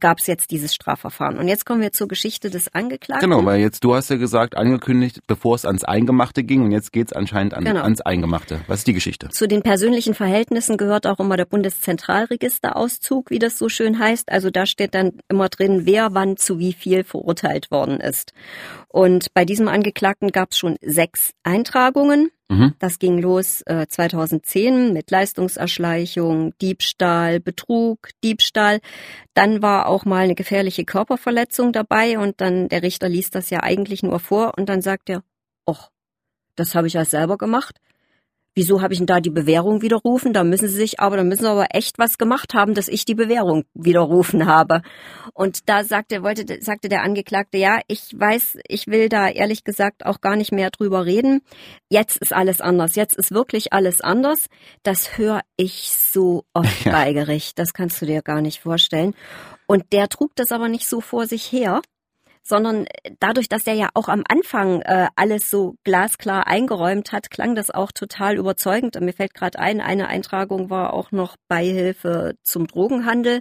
gab 0.00 0.18
es 0.18 0.26
jetzt 0.26 0.50
dieses 0.50 0.74
Strafverfahren. 0.74 1.38
Und 1.38 1.48
jetzt 1.48 1.64
kommen 1.66 1.80
wir 1.80 1.92
zur 1.92 2.08
Geschichte 2.08 2.50
des 2.50 2.74
Angeklagten. 2.74 3.30
Genau, 3.30 3.44
weil 3.44 3.60
jetzt 3.60 3.84
du 3.84 3.94
hast 3.94 4.10
ja 4.10 4.16
gesagt, 4.16 4.56
angekündigt, 4.56 5.20
bevor 5.26 5.54
es 5.54 5.64
ans 5.64 5.84
Eingemachte 5.84 6.44
ging 6.44 6.62
und 6.62 6.72
jetzt 6.72 6.92
geht 6.92 7.08
es 7.08 7.12
anscheinend 7.12 7.54
an, 7.54 7.64
genau. 7.64 7.82
ans 7.82 8.00
Eingemachte. 8.00 8.60
Was 8.66 8.80
ist 8.80 8.86
die 8.86 8.94
Geschichte? 8.94 9.28
Zu 9.28 9.46
den 9.46 9.62
persönlichen 9.62 10.14
Verhältnissen 10.14 10.76
gehört 10.76 11.06
auch 11.06 11.20
immer 11.20 11.36
der 11.36 11.46
Bundeszentralregisterauszug, 11.46 13.30
wie 13.30 13.38
das 13.38 13.58
so 13.58 13.68
schön 13.68 13.98
heißt. 13.98 14.30
Also 14.30 14.50
da 14.50 14.66
steht 14.66 14.94
dann 14.94 15.12
immer 15.28 15.48
drin, 15.48 15.82
wer 15.84 16.14
wann 16.14 16.36
zu 16.36 16.58
wie 16.58 16.72
viel 16.72 17.04
verurteilt 17.04 17.70
worden 17.70 18.00
ist. 18.00 18.32
Und 18.88 19.32
bei 19.34 19.44
diesem 19.44 19.68
Angeklagten 19.68 20.30
gab 20.30 20.52
es 20.52 20.58
schon 20.58 20.76
sechs 20.80 21.32
Eintragungen. 21.42 22.30
Mhm. 22.54 22.74
Das 22.78 22.98
ging 22.98 23.18
los 23.18 23.62
äh, 23.66 23.86
2010 23.88 24.92
mit 24.92 25.10
Leistungserschleichung, 25.10 26.56
Diebstahl, 26.58 27.40
Betrug, 27.40 28.10
Diebstahl. 28.22 28.80
Dann 29.34 29.62
war 29.62 29.86
auch 29.86 30.04
mal 30.04 30.24
eine 30.24 30.34
gefährliche 30.34 30.84
Körperverletzung 30.84 31.72
dabei 31.72 32.18
und 32.18 32.40
dann 32.40 32.68
der 32.68 32.82
Richter 32.82 33.08
liest 33.08 33.34
das 33.34 33.50
ja 33.50 33.62
eigentlich 33.62 34.02
nur 34.02 34.20
vor 34.20 34.52
und 34.56 34.68
dann 34.68 34.82
sagt 34.82 35.10
er, 35.10 35.22
och, 35.68 35.90
das 36.56 36.74
habe 36.74 36.86
ich 36.86 36.94
ja 36.94 37.04
selber 37.04 37.38
gemacht 37.38 37.80
wieso 38.54 38.82
habe 38.82 38.92
ich 38.92 38.98
denn 38.98 39.06
da 39.06 39.20
die 39.20 39.30
Bewährung 39.30 39.82
widerrufen? 39.82 40.32
Da 40.32 40.44
müssen 40.44 40.68
sie 40.68 40.74
sich 40.74 41.00
aber, 41.00 41.16
da 41.16 41.24
müssen 41.24 41.42
sie 41.42 41.50
aber 41.50 41.68
echt 41.70 41.98
was 41.98 42.18
gemacht 42.18 42.54
haben, 42.54 42.74
dass 42.74 42.88
ich 42.88 43.04
die 43.04 43.14
Bewährung 43.14 43.64
widerrufen 43.74 44.46
habe. 44.46 44.82
Und 45.32 45.68
da 45.68 45.84
sagte, 45.84 46.22
wollte, 46.22 46.62
sagte 46.62 46.88
der 46.88 47.02
Angeklagte, 47.02 47.58
ja, 47.58 47.80
ich 47.88 48.10
weiß, 48.14 48.58
ich 48.68 48.86
will 48.86 49.08
da 49.08 49.28
ehrlich 49.28 49.64
gesagt 49.64 50.06
auch 50.06 50.20
gar 50.20 50.36
nicht 50.36 50.52
mehr 50.52 50.70
drüber 50.70 51.04
reden. 51.04 51.40
Jetzt 51.88 52.16
ist 52.18 52.32
alles 52.32 52.60
anders. 52.60 52.94
Jetzt 52.94 53.16
ist 53.16 53.32
wirklich 53.32 53.72
alles 53.72 54.00
anders. 54.00 54.46
Das 54.82 55.18
höre 55.18 55.40
ich 55.56 55.90
so 55.90 56.44
oft 56.52 56.84
ja. 56.84 56.92
bei 56.92 57.12
Gericht. 57.12 57.58
Das 57.58 57.72
kannst 57.72 58.00
du 58.00 58.06
dir 58.06 58.22
gar 58.22 58.40
nicht 58.40 58.60
vorstellen. 58.60 59.14
Und 59.66 59.92
der 59.92 60.08
trug 60.08 60.32
das 60.36 60.52
aber 60.52 60.68
nicht 60.68 60.86
so 60.86 61.00
vor 61.00 61.26
sich 61.26 61.50
her, 61.50 61.80
sondern 62.46 62.84
dadurch, 63.20 63.48
dass 63.48 63.66
er 63.66 63.72
ja 63.72 63.88
auch 63.94 64.08
am 64.08 64.22
Anfang 64.28 64.82
äh, 64.82 65.08
alles 65.16 65.50
so 65.50 65.76
glasklar 65.82 66.46
eingeräumt 66.46 67.10
hat, 67.12 67.30
klang 67.30 67.54
das 67.54 67.70
auch 67.70 67.90
total 67.90 68.36
überzeugend. 68.36 68.96
Und 68.96 69.06
mir 69.06 69.14
fällt 69.14 69.32
gerade 69.32 69.58
ein, 69.58 69.80
eine 69.80 70.08
Eintragung 70.08 70.68
war 70.68 70.92
auch 70.92 71.10
noch 71.10 71.36
Beihilfe 71.48 72.36
zum 72.42 72.66
Drogenhandel, 72.66 73.40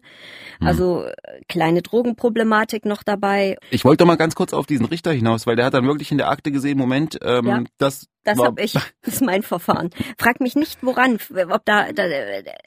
hm. 0.59 0.67
also 0.67 1.03
äh, 1.03 1.13
kleine 1.49 1.81
Drogenproblematik 1.81 2.85
noch 2.85 3.03
dabei. 3.03 3.57
Ich 3.71 3.83
wollte 3.83 4.03
doch 4.03 4.07
mal 4.07 4.15
ganz 4.15 4.35
kurz 4.35 4.53
auf 4.53 4.65
diesen 4.65 4.85
Richter 4.85 5.11
hinaus, 5.11 5.45
weil 5.45 5.57
der 5.57 5.65
hat 5.65 5.73
dann 5.73 5.85
wirklich 5.85 6.11
in 6.11 6.17
der 6.17 6.29
Akte 6.29 6.51
gesehen, 6.51 6.77
Moment, 6.77 7.19
ähm, 7.21 7.45
ja. 7.45 7.63
das 7.77 8.07
das 8.23 8.39
habe 8.39 8.61
ich, 8.61 8.71
das 8.71 9.15
ist 9.15 9.21
mein 9.21 9.43
Verfahren. 9.43 9.89
Frag 10.17 10.39
mich 10.39 10.55
nicht, 10.55 10.81
woran, 10.81 11.19
ob 11.49 11.65
da, 11.65 11.91
da 11.91 12.03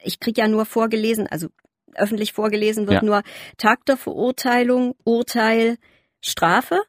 ich 0.02 0.20
krieg 0.20 0.36
ja 0.36 0.48
nur 0.48 0.66
vorgelesen, 0.66 1.26
also 1.26 1.48
öffentlich 1.94 2.34
vorgelesen 2.34 2.86
wird 2.86 3.02
ja. 3.02 3.04
nur 3.04 3.22
Tag 3.56 3.86
der 3.86 3.96
Verurteilung, 3.96 4.94
Urteil, 5.04 5.78
Strafe. 6.20 6.80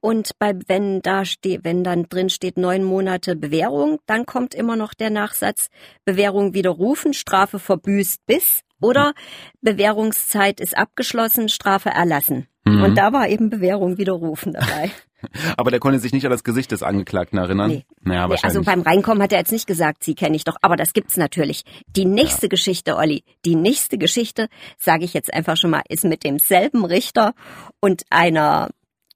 Und 0.00 0.38
bei, 0.38 0.52
wenn 0.66 1.00
da 1.00 1.24
steht, 1.24 1.64
wenn 1.64 1.82
dann 1.82 2.08
drin 2.10 2.28
steht 2.28 2.58
neun 2.58 2.84
Monate 2.84 3.36
Bewährung, 3.36 4.00
dann 4.06 4.26
kommt 4.26 4.54
immer 4.54 4.76
noch 4.76 4.92
der 4.92 5.08
Nachsatz 5.08 5.70
Bewährung 6.04 6.52
widerrufen, 6.52 7.14
Strafe 7.14 7.58
verbüßt 7.58 8.26
bis 8.26 8.60
oder 8.82 9.14
Bewährungszeit 9.62 10.60
ist 10.60 10.76
abgeschlossen, 10.76 11.48
Strafe 11.48 11.88
erlassen. 11.88 12.48
Mhm. 12.66 12.82
Und 12.82 12.94
da 12.96 13.12
war 13.14 13.28
eben 13.28 13.48
Bewährung 13.48 13.96
widerrufen 13.96 14.52
dabei. 14.52 14.90
Aber 15.56 15.70
der 15.70 15.80
konnte 15.80 15.98
sich 15.98 16.12
nicht 16.12 16.24
an 16.24 16.30
das 16.30 16.44
Gesicht 16.44 16.72
des 16.72 16.82
Angeklagten 16.82 17.38
erinnern. 17.38 17.70
Nee. 17.70 17.84
Naja, 18.02 18.28
nee, 18.28 18.36
also 18.42 18.62
beim 18.62 18.82
Reinkommen 18.82 19.22
hat 19.22 19.32
er 19.32 19.38
jetzt 19.38 19.52
nicht 19.52 19.66
gesagt, 19.66 20.04
sie 20.04 20.14
kenne 20.14 20.36
ich 20.36 20.44
doch, 20.44 20.56
aber 20.62 20.76
das 20.76 20.92
gibt's 20.92 21.16
natürlich. 21.16 21.64
Die 21.86 22.04
nächste 22.04 22.46
ja. 22.46 22.50
Geschichte, 22.50 22.96
Olli, 22.96 23.24
die 23.44 23.56
nächste 23.56 23.98
Geschichte, 23.98 24.48
sage 24.78 25.04
ich 25.04 25.14
jetzt 25.14 25.32
einfach 25.32 25.56
schon 25.56 25.70
mal, 25.70 25.82
ist 25.88 26.04
mit 26.04 26.24
demselben 26.24 26.84
Richter 26.84 27.34
und 27.80 28.02
einer 28.10 28.70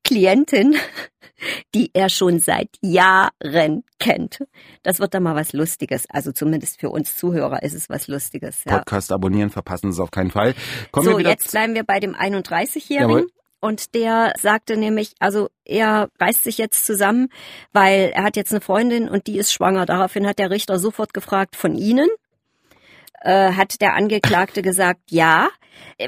Klientin, 0.05 0.75
die 1.75 1.91
er 1.93 2.09
schon 2.09 2.39
seit 2.41 2.71
Jahren 2.81 3.85
kennt. 3.99 4.45
Das 4.83 5.01
wird 5.01 5.15
dann 5.15 5.23
mal 5.23 5.35
was 5.35 5.53
Lustiges. 5.53 6.07
Also 6.09 6.33
zumindest 6.33 6.81
für 6.81 6.91
uns 6.91 7.17
Zuhörer 7.17 7.63
ist 7.63 7.75
es 7.75 7.89
was 7.89 8.09
Lustiges. 8.09 8.65
Ja. 8.65 8.79
Podcast 8.79 9.13
abonnieren, 9.13 9.51
verpassen 9.51 9.93
Sie 9.93 9.97
es 9.97 10.01
auf 10.01 10.11
keinen 10.11 10.31
Fall. 10.31 10.55
Kommen 10.93 11.07
so, 11.07 11.19
jetzt 11.19 11.51
bleiben 11.51 11.75
wir 11.75 11.85
bei 11.85 12.01
dem 12.01 12.15
31-Jährigen. 12.15 13.27
Und 13.61 13.95
der 13.95 14.35
sagte 14.39 14.77
nämlich, 14.77 15.15
also 15.19 15.49
er 15.65 16.09
reißt 16.21 16.45
sich 16.45 16.59
jetzt 16.59 16.87
zusammen, 16.87 17.29
weil 17.73 18.13
er 18.15 18.23
hat 18.23 18.37
jetzt 18.37 18.53
eine 18.53 18.61
Freundin 18.61 19.09
und 19.09 19.27
die 19.27 19.39
ist 19.39 19.53
schwanger. 19.53 19.85
Daraufhin 19.87 20.27
hat 20.27 20.39
der 20.39 20.51
Richter 20.51 20.79
sofort 20.79 21.13
gefragt 21.13 21.57
von 21.57 21.75
Ihnen. 21.75 22.09
Äh, 23.21 23.53
hat 23.53 23.81
der 23.81 23.95
Angeklagte 23.95 24.63
gesagt, 24.63 25.01
ja, 25.11 25.49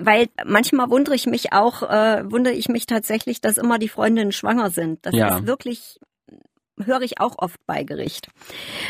weil 0.01 0.29
manchmal 0.45 0.91
wundere 0.91 1.17
ich 1.17 1.27
mich 1.27 1.53
auch, 1.53 1.83
äh, 1.83 2.23
wundere 2.31 2.55
ich 2.55 2.69
mich 2.69 2.87
tatsächlich, 2.87 3.41
dass 3.41 3.59
immer 3.59 3.79
die 3.81 3.89
Freundinnen 3.89 4.31
schwanger 4.31 4.71
sind. 4.71 5.05
Das 5.05 5.15
ja. 5.15 5.37
ist 5.39 5.47
wirklich 5.47 5.99
höre 6.87 7.03
ich 7.03 7.21
auch 7.21 7.37
oft 7.39 7.59
bei 7.67 7.85
Gericht. 7.85 8.29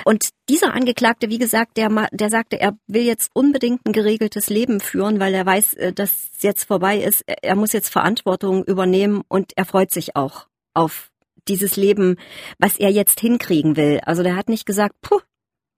Und 0.05 0.31
dieser 0.49 0.75
Angeklagte, 0.75 1.29
wie 1.29 1.39
gesagt, 1.39 1.77
der, 1.77 2.09
der 2.13 2.31
sagte, 2.31 2.61
er 2.61 2.77
will 2.87 3.03
jetzt 3.03 3.31
unbedingt 3.35 3.87
ein 3.87 3.93
geregeltes 3.93 4.49
Leben 4.49 4.81
führen, 4.81 5.21
weil 5.21 5.35
er 5.35 5.47
weiß, 5.47 5.75
äh, 5.75 5.93
dass 5.93 6.31
es 6.35 6.43
jetzt 6.43 6.65
vorbei 6.65 6.99
ist. 6.99 7.23
Er 7.27 7.57
muss 7.57 7.73
jetzt 7.73 7.89
Verantwortung 7.89 8.65
übernehmen 8.65 9.23
und 9.29 9.53
er 9.57 9.65
freut 9.65 9.93
sich 9.93 10.17
auch 10.17 10.47
auf 10.75 11.11
dieses 11.49 11.77
Leben, 11.77 12.17
was 12.59 12.77
er 12.77 12.91
jetzt 12.91 13.21
hinkriegen 13.21 13.77
will. 13.77 14.01
Also 14.05 14.23
der 14.23 14.37
hat 14.37 14.49
nicht 14.49 14.67
gesagt, 14.67 14.95
puh, 15.01 15.21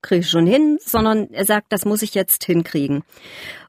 kriege 0.03 0.21
ich 0.21 0.31
schon 0.31 0.47
hin, 0.47 0.79
sondern 0.81 1.31
er 1.31 1.47
sagt, 1.47 1.73
das 1.73 1.85
muss 1.85 2.03
ich 2.03 2.15
jetzt 2.15 2.45
hinkriegen. 2.45 3.05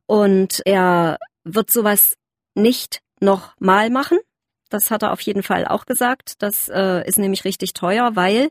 Und 0.06 0.62
er 0.66 1.18
wird 1.44 1.72
sowas 1.72 2.16
nicht 2.56 3.02
noch 3.20 3.54
mal 3.60 3.90
machen. 3.90 4.20
Das 4.74 4.90
hat 4.90 5.04
er 5.04 5.12
auf 5.12 5.22
jeden 5.22 5.44
Fall 5.44 5.66
auch 5.68 5.86
gesagt. 5.86 6.42
Das 6.42 6.68
äh, 6.68 7.08
ist 7.08 7.20
nämlich 7.20 7.46
richtig 7.46 7.74
teuer, 7.74 8.16
weil 8.16 8.50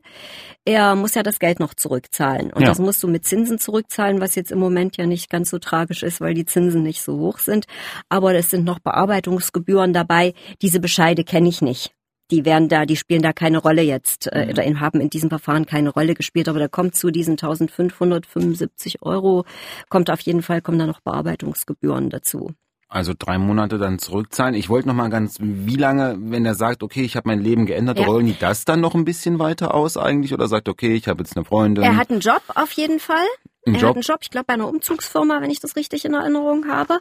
er 0.65 0.95
muss 0.95 1.15
ja 1.15 1.23
das 1.23 1.41
Geld 1.41 1.59
noch 1.59 1.75
zurückzahlen. 1.75 2.53
Und 2.53 2.63
ja. 2.63 2.69
das 2.69 2.79
musst 2.79 3.03
du 3.03 3.09
mit 3.09 3.25
Zinsen 3.25 3.59
zurückzahlen, 3.59 4.21
was 4.21 4.37
jetzt 4.37 4.53
im 4.53 4.61
Moment 4.61 4.97
ja 4.97 5.07
nicht 5.07 5.31
ganz 5.31 5.51
so 5.51 5.59
tragisch 5.59 6.03
ist, 6.03 6.21
weil 6.21 6.35
die 6.35 6.45
Zinsen 6.45 6.83
nicht 6.83 7.03
so 7.03 7.19
hoch 7.19 7.39
sind. 7.39 7.67
Aber 8.09 8.35
es 8.35 8.51
sind 8.51 8.65
noch 8.65 8.79
Bearbeitungsgebühren 8.79 9.93
dabei. 9.93 10.35
Diese 10.63 10.79
Bescheide 10.79 11.25
kenne 11.25 11.49
ich 11.49 11.61
nicht 11.61 11.93
die 12.31 12.47
werden 12.47 12.69
da, 12.71 12.87
die 12.87 12.97
spielen 12.97 13.21
da 13.21 13.35
keine 13.35 13.59
Rolle 13.59 13.83
jetzt 13.83 14.27
äh, 14.33 14.47
mhm. 14.47 14.51
oder 14.51 14.65
in, 14.65 14.81
haben 14.81 15.01
in 15.01 15.11
diesem 15.11 15.29
Verfahren 15.29 15.67
keine 15.67 15.91
Rolle 15.91 16.15
gespielt, 16.15 16.49
aber 16.49 16.59
da 16.59 16.67
kommt 16.67 16.97
zu 16.97 17.11
diesen 17.11 17.33
1575 17.33 19.03
Euro, 19.03 19.45
kommt 19.91 20.11
auf 20.11 20.21
jeden 20.21 20.41
Fall, 20.41 20.63
kommen 20.63 20.79
da 20.79 20.87
noch 20.87 21.01
Bearbeitungsgebühren 21.01 22.09
dazu. 22.09 22.55
Also 22.93 23.15
drei 23.19 23.39
Monate 23.39 23.79
dann 23.79 23.99
zurückzahlen. 23.99 24.55
Ich 24.55 24.69
wollte 24.69 24.87
noch 24.87 24.95
mal 24.95 25.09
ganz, 25.09 25.39
wie 25.41 25.77
lange, 25.77 26.15
wenn 26.21 26.45
er 26.45 26.55
sagt, 26.55 26.83
okay, 26.83 27.01
ich 27.01 27.17
habe 27.17 27.27
mein 27.27 27.41
Leben 27.41 27.65
geändert, 27.65 27.99
ja. 27.99 28.05
rollen 28.05 28.27
die 28.27 28.39
das 28.39 28.67
dann 28.67 28.83
noch 28.83 28.95
ein 28.95 29.07
bisschen 29.07 29.39
weiter 29.39 29.73
aus 29.73 29.97
eigentlich 29.97 30.35
oder 30.35 30.47
sagt, 30.47 30.69
okay, 30.69 30.93
ich 30.93 31.09
habe 31.09 31.23
jetzt 31.23 31.35
eine 31.35 31.47
Freundin? 31.47 31.85
Er 31.85 31.97
hat 31.97 32.11
einen 32.11 32.21
Job 32.21 32.43
auf 32.55 32.71
jeden 32.73 33.01
Fall. 33.01 33.25
Ein 33.67 33.77
er 33.77 33.81
Job? 33.81 33.89
hat 33.89 33.97
einen 33.97 34.03
Job, 34.03 34.19
ich 34.21 34.29
glaube 34.29 34.45
bei 34.45 34.53
einer 34.53 34.69
Umzugsfirma, 34.69 35.41
wenn 35.41 35.51
ich 35.51 35.61
das 35.61 35.75
richtig 35.75 36.05
in 36.05 36.13
Erinnerung 36.13 36.69
habe. 36.69 36.99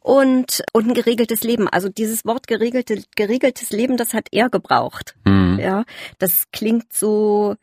Und, 0.00 0.62
und 0.72 0.88
ein 0.88 0.94
geregeltes 0.94 1.42
Leben. 1.42 1.68
Also 1.68 1.90
dieses 1.90 2.24
Wort 2.24 2.46
geregelte, 2.46 3.02
geregeltes 3.14 3.70
Leben, 3.72 3.98
das 3.98 4.14
hat 4.14 4.28
er 4.32 4.48
gebraucht. 4.48 5.16
Mhm. 5.26 5.58
Ja, 5.60 5.84
das 6.18 6.44
klingt 6.50 6.94
so, 6.94 7.56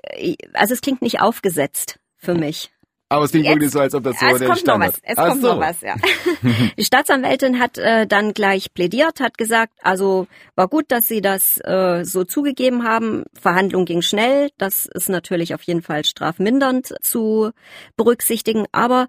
äh, 0.00 0.34
also 0.54 0.74
es 0.74 0.80
klingt 0.80 1.02
nicht 1.02 1.20
aufgesetzt 1.20 2.00
für 2.16 2.34
mich. 2.34 2.72
Aber 3.08 3.24
es 3.24 3.30
klingt 3.30 3.46
wirklich 3.46 3.70
so, 3.70 3.78
als 3.78 3.94
ob 3.94 4.02
das 4.02 4.18
so 4.18 4.26
es 4.26 4.38
der 4.38 4.48
kommt 4.48 4.60
Standard. 4.60 4.88
Noch 4.88 4.94
was. 4.94 5.00
Es 5.04 5.18
Ach 5.18 5.28
kommt 5.28 5.42
so. 5.42 5.48
noch 5.54 5.60
was, 5.60 5.80
ja. 5.80 5.94
Die 6.76 6.84
Staatsanwältin 6.84 7.60
hat 7.60 7.78
äh, 7.78 8.06
dann 8.06 8.32
gleich 8.32 8.74
plädiert, 8.74 9.20
hat 9.20 9.38
gesagt, 9.38 9.74
also 9.82 10.26
war 10.56 10.66
gut, 10.66 10.86
dass 10.88 11.06
sie 11.06 11.20
das 11.20 11.58
äh, 11.64 12.04
so 12.04 12.24
zugegeben 12.24 12.82
haben. 12.82 13.24
Verhandlung 13.32 13.84
ging 13.84 14.02
schnell. 14.02 14.50
Das 14.58 14.86
ist 14.86 15.08
natürlich 15.08 15.54
auf 15.54 15.62
jeden 15.62 15.82
Fall 15.82 16.04
strafmindernd 16.04 16.94
zu 17.00 17.52
berücksichtigen. 17.96 18.66
Aber 18.72 19.06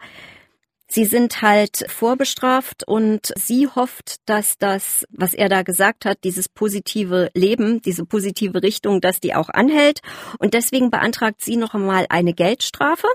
Sie 0.90 1.04
sind 1.04 1.42
halt 1.42 1.84
vorbestraft 1.90 2.88
und 2.88 3.34
sie 3.36 3.68
hofft, 3.68 4.22
dass 4.26 4.58
das, 4.58 5.06
was 5.10 5.34
er 5.34 5.50
da 5.50 5.62
gesagt 5.62 6.06
hat, 6.06 6.24
dieses 6.24 6.48
positive 6.48 7.30
Leben, 7.34 7.82
diese 7.82 8.06
positive 8.06 8.64
Richtung, 8.64 9.02
dass 9.02 9.20
die 9.20 9.36
auch 9.36 9.50
anhält. 9.50 10.00
Und 10.40 10.54
deswegen 10.54 10.90
beantragt 10.90 11.44
sie 11.44 11.58
noch 11.58 11.74
einmal 11.74 12.06
eine 12.08 12.34
Geldstrafe. 12.34 13.08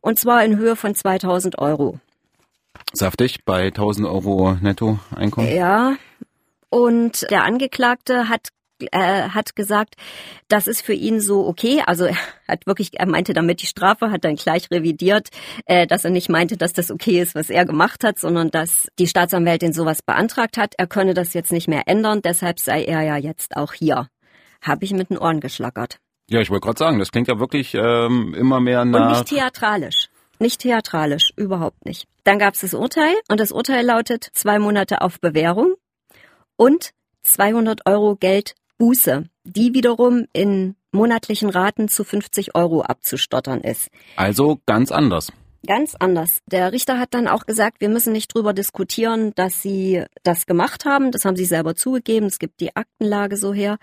Und 0.00 0.18
zwar 0.18 0.44
in 0.44 0.56
Höhe 0.56 0.76
von 0.76 0.94
2000 0.94 1.58
Euro. 1.58 1.98
Saftig 2.92 3.44
bei 3.44 3.66
1000 3.66 4.06
Euro 4.06 4.54
Nettoeinkommen? 4.60 5.54
Ja. 5.54 5.96
Und 6.70 7.30
der 7.30 7.44
Angeklagte 7.44 8.28
hat 8.28 8.48
äh, 8.92 9.28
hat 9.30 9.56
gesagt, 9.56 9.96
das 10.48 10.66
ist 10.66 10.82
für 10.82 10.92
ihn 10.92 11.20
so 11.20 11.46
okay. 11.46 11.82
Also 11.86 12.06
er 12.06 12.16
hat 12.46 12.66
wirklich, 12.66 12.98
er 12.98 13.06
meinte 13.06 13.32
damit 13.32 13.62
die 13.62 13.66
Strafe, 13.66 14.10
hat 14.10 14.24
dann 14.24 14.36
gleich 14.36 14.70
revidiert, 14.70 15.28
äh, 15.66 15.86
dass 15.86 16.04
er 16.04 16.10
nicht 16.10 16.28
meinte, 16.28 16.56
dass 16.56 16.72
das 16.72 16.90
okay 16.90 17.20
ist, 17.20 17.34
was 17.34 17.50
er 17.50 17.64
gemacht 17.64 18.04
hat, 18.04 18.18
sondern 18.18 18.50
dass 18.50 18.88
die 18.98 19.06
Staatsanwältin 19.06 19.72
sowas 19.72 20.02
beantragt 20.02 20.56
hat. 20.56 20.74
Er 20.78 20.86
könne 20.86 21.14
das 21.14 21.34
jetzt 21.34 21.52
nicht 21.52 21.68
mehr 21.68 21.82
ändern, 21.86 22.22
deshalb 22.22 22.60
sei 22.60 22.84
er 22.84 23.02
ja 23.02 23.16
jetzt 23.16 23.56
auch 23.56 23.72
hier. 23.72 24.08
Habe 24.62 24.84
ich 24.84 24.92
mit 24.92 25.10
den 25.10 25.18
Ohren 25.18 25.40
geschlackert. 25.40 25.98
Ja, 26.30 26.40
ich 26.40 26.50
wollte 26.50 26.66
gerade 26.66 26.78
sagen, 26.78 26.98
das 26.98 27.10
klingt 27.10 27.28
ja 27.28 27.38
wirklich 27.38 27.74
ähm, 27.74 28.34
immer 28.34 28.60
mehr 28.60 28.84
nach... 28.84 29.00
Und 29.00 29.12
nicht 29.12 29.28
theatralisch. 29.28 30.08
Nicht 30.38 30.60
theatralisch, 30.60 31.30
überhaupt 31.36 31.84
nicht. 31.84 32.06
Dann 32.24 32.38
gab 32.38 32.54
es 32.54 32.60
das 32.60 32.74
Urteil 32.74 33.14
und 33.28 33.40
das 33.40 33.50
Urteil 33.50 33.84
lautet 33.84 34.28
zwei 34.32 34.58
Monate 34.58 35.00
auf 35.00 35.20
Bewährung 35.20 35.74
und 36.56 36.90
200 37.22 37.86
Euro 37.86 38.16
Geldbuße, 38.16 39.24
die 39.44 39.74
wiederum 39.74 40.26
in 40.32 40.76
monatlichen 40.92 41.50
Raten 41.50 41.88
zu 41.88 42.04
50 42.04 42.54
Euro 42.54 42.82
abzustottern 42.82 43.60
ist. 43.62 43.88
Also 44.16 44.60
ganz 44.66 44.92
anders. 44.92 45.32
Ganz 45.66 45.94
anders. 45.96 46.38
Der 46.46 46.72
Richter 46.72 46.98
hat 46.98 47.14
dann 47.14 47.26
auch 47.26 47.44
gesagt, 47.44 47.80
wir 47.80 47.88
müssen 47.88 48.12
nicht 48.12 48.32
drüber 48.32 48.52
diskutieren, 48.52 49.32
dass 49.34 49.60
sie 49.60 50.04
das 50.22 50.46
gemacht 50.46 50.84
haben. 50.84 51.10
Das 51.10 51.24
haben 51.24 51.36
sie 51.36 51.44
selber 51.44 51.74
zugegeben. 51.74 52.26
Es 52.26 52.38
gibt 52.38 52.60
die 52.60 52.76
Aktenlage 52.76 53.36
so 53.36 53.52
her. 53.52 53.78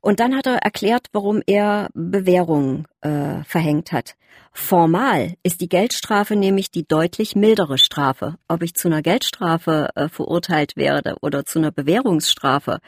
Und 0.00 0.20
dann 0.20 0.36
hat 0.36 0.46
er 0.46 0.56
erklärt, 0.56 1.08
warum 1.12 1.42
er 1.46 1.88
Bewährung 1.94 2.86
äh, 3.02 3.44
verhängt 3.44 3.92
hat. 3.92 4.16
Formal 4.52 5.34
ist 5.42 5.60
die 5.60 5.68
Geldstrafe 5.68 6.34
nämlich 6.36 6.70
die 6.70 6.86
deutlich 6.86 7.36
mildere 7.36 7.78
Strafe. 7.78 8.36
Ob 8.48 8.62
ich 8.62 8.74
zu 8.74 8.88
einer 8.88 9.02
Geldstrafe 9.02 9.90
äh, 9.94 10.08
verurteilt 10.08 10.76
werde 10.76 11.16
oder 11.20 11.44
zu 11.44 11.58
einer 11.58 11.70
Bewährungsstrafe, 11.70 12.80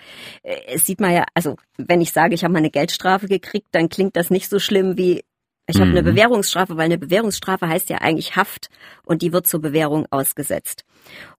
äh, 0.42 0.56
es 0.66 0.86
sieht 0.86 1.00
man 1.00 1.12
ja, 1.12 1.24
also 1.34 1.56
wenn 1.76 2.00
ich 2.00 2.12
sage, 2.12 2.34
ich 2.34 2.44
habe 2.44 2.52
mal 2.52 2.58
eine 2.58 2.70
Geldstrafe 2.70 3.28
gekriegt, 3.28 3.68
dann 3.72 3.88
klingt 3.88 4.16
das 4.16 4.30
nicht 4.30 4.48
so 4.48 4.58
schlimm 4.58 4.96
wie 4.96 5.22
ich 5.68 5.76
habe 5.76 5.90
eine 5.90 6.02
mhm. 6.02 6.06
Bewährungsstrafe, 6.06 6.76
weil 6.76 6.86
eine 6.86 6.98
Bewährungsstrafe 6.98 7.68
heißt 7.68 7.88
ja 7.88 7.98
eigentlich 7.98 8.34
Haft 8.34 8.68
und 9.06 9.22
die 9.22 9.32
wird 9.32 9.46
zur 9.46 9.60
Bewährung 9.60 10.06
ausgesetzt. 10.10 10.84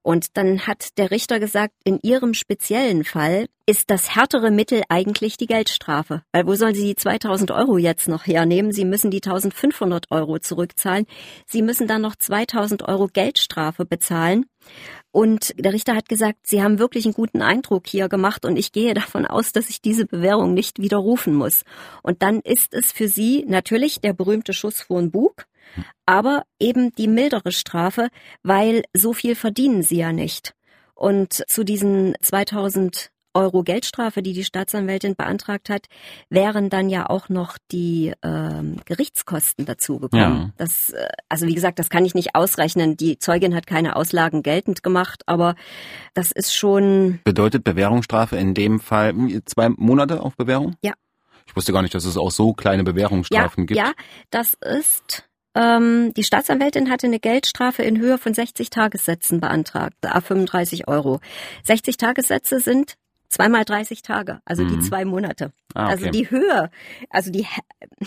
Und 0.02 0.36
dann 0.36 0.66
hat 0.66 0.96
der 0.96 1.10
Richter 1.10 1.38
gesagt, 1.38 1.74
in 1.84 1.98
Ihrem 2.02 2.32
speziellen 2.32 3.04
Fall 3.04 3.46
ist 3.66 3.90
das 3.90 4.14
härtere 4.14 4.50
Mittel 4.50 4.82
eigentlich 4.88 5.36
die 5.36 5.46
Geldstrafe. 5.46 6.22
Weil 6.32 6.46
wo 6.46 6.54
sollen 6.54 6.74
Sie 6.74 6.84
die 6.84 6.96
2000 6.96 7.50
Euro 7.50 7.78
jetzt 7.78 8.08
noch 8.08 8.26
hernehmen? 8.26 8.72
Sie 8.72 8.84
müssen 8.84 9.10
die 9.10 9.22
1500 9.22 10.10
Euro 10.10 10.38
zurückzahlen. 10.38 11.06
Sie 11.46 11.62
müssen 11.62 11.88
dann 11.88 12.02
noch 12.02 12.16
2000 12.16 12.82
Euro 12.82 13.08
Geldstrafe 13.08 13.86
bezahlen. 13.86 14.46
Und 15.12 15.54
der 15.58 15.72
Richter 15.72 15.94
hat 15.94 16.08
gesagt, 16.08 16.46
Sie 16.46 16.62
haben 16.62 16.78
wirklich 16.78 17.06
einen 17.06 17.14
guten 17.14 17.40
Eindruck 17.40 17.86
hier 17.86 18.08
gemacht 18.08 18.44
und 18.44 18.56
ich 18.56 18.72
gehe 18.72 18.94
davon 18.94 19.26
aus, 19.26 19.52
dass 19.52 19.70
ich 19.70 19.80
diese 19.80 20.06
Bewährung 20.06 20.54
nicht 20.54 20.80
widerrufen 20.80 21.34
muss. 21.34 21.62
Und 22.02 22.22
dann 22.22 22.40
ist 22.40 22.74
es 22.74 22.92
für 22.92 23.08
Sie 23.08 23.44
natürlich 23.46 24.00
der 24.00 24.12
berühmte 24.12 24.52
Schuss 24.52 24.82
vor 24.82 25.00
den 25.00 25.10
Bug, 25.10 25.46
aber 26.04 26.44
eben 26.58 26.92
die 26.92 27.08
mildere 27.08 27.52
Strafe, 27.52 28.08
weil 28.42 28.82
so 28.92 29.12
viel 29.12 29.36
verdienen 29.36 29.82
Sie 29.82 29.98
ja 29.98 30.12
nicht. 30.12 30.54
Und 30.94 31.44
zu 31.48 31.64
diesen 31.64 32.14
2000 32.20 33.10
Euro 33.34 33.62
Geldstrafe, 33.62 34.22
die 34.22 34.32
die 34.32 34.44
Staatsanwältin 34.44 35.16
beantragt 35.16 35.68
hat, 35.68 35.86
wären 36.30 36.70
dann 36.70 36.88
ja 36.88 37.08
auch 37.08 37.28
noch 37.28 37.58
die 37.70 38.12
ähm, 38.22 38.76
Gerichtskosten 38.84 39.66
dazugekommen. 39.66 40.38
Ja. 40.38 40.50
Das, 40.56 40.90
äh, 40.90 41.08
also 41.28 41.46
wie 41.46 41.54
gesagt, 41.54 41.78
das 41.78 41.90
kann 41.90 42.04
ich 42.04 42.14
nicht 42.14 42.34
ausrechnen. 42.34 42.96
Die 42.96 43.18
Zeugin 43.18 43.54
hat 43.54 43.66
keine 43.66 43.96
Auslagen 43.96 44.42
geltend 44.42 44.82
gemacht, 44.82 45.22
aber 45.26 45.54
das 46.14 46.30
ist 46.30 46.54
schon. 46.54 47.20
Bedeutet 47.24 47.64
Bewährungsstrafe 47.64 48.36
in 48.36 48.54
dem 48.54 48.80
Fall 48.80 49.14
zwei 49.44 49.68
Monate 49.68 50.22
auf 50.22 50.36
Bewährung? 50.36 50.76
Ja. 50.82 50.92
Ich 51.46 51.54
wusste 51.54 51.72
gar 51.72 51.82
nicht, 51.82 51.94
dass 51.94 52.04
es 52.04 52.16
auch 52.16 52.30
so 52.30 52.54
kleine 52.54 52.84
Bewährungsstrafen 52.84 53.64
ja, 53.64 53.66
gibt. 53.66 53.78
Ja, 53.78 53.92
das 54.30 54.54
ist 54.54 55.24
ähm, 55.54 56.12
die 56.14 56.24
Staatsanwältin 56.24 56.90
hatte 56.90 57.06
eine 57.06 57.20
Geldstrafe 57.20 57.82
in 57.82 57.98
Höhe 58.00 58.18
von 58.18 58.34
60 58.34 58.70
Tagessätzen 58.70 59.40
beantragt, 59.40 59.94
a 60.04 60.20
35 60.20 60.88
Euro. 60.88 61.20
60 61.62 61.96
Tagessätze 61.96 62.58
sind 62.58 62.96
zweimal 63.34 63.64
30 63.64 64.02
Tage, 64.02 64.40
also 64.44 64.62
mhm. 64.62 64.68
die 64.68 64.80
zwei 64.80 65.04
Monate. 65.04 65.52
Ah, 65.74 65.88
also 65.88 66.06
okay. 66.06 66.06
Also 66.06 66.10
die 66.10 66.30
Höhe, 66.30 66.70
also 67.10 67.30
die, 67.32 67.46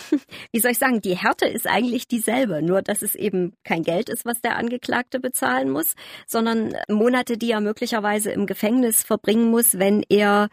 wie 0.52 0.60
soll 0.60 0.72
ich 0.72 0.78
sagen, 0.78 1.02
die 1.02 1.18
Härte 1.18 1.46
ist 1.46 1.68
eigentlich 1.68 2.08
dieselbe, 2.08 2.62
nur 2.62 2.82
dass 2.82 3.02
es 3.02 3.14
eben 3.14 3.54
kein 3.66 3.84
Geld 3.84 4.10
ist, 4.10 4.26
was 4.26 4.40
der 4.42 4.56
Angeklagte 4.56 5.20
bezahlen 5.20 5.70
muss, 5.70 5.96
sondern 6.26 6.74
Monate, 6.88 7.38
die 7.38 7.52
er 7.52 7.60
möglicherweise 7.60 8.32
im 8.32 8.46
Gefängnis 8.46 9.04
verbringen 9.04 9.52
muss, 9.52 9.78
wenn 9.78 10.04
er 10.08 10.48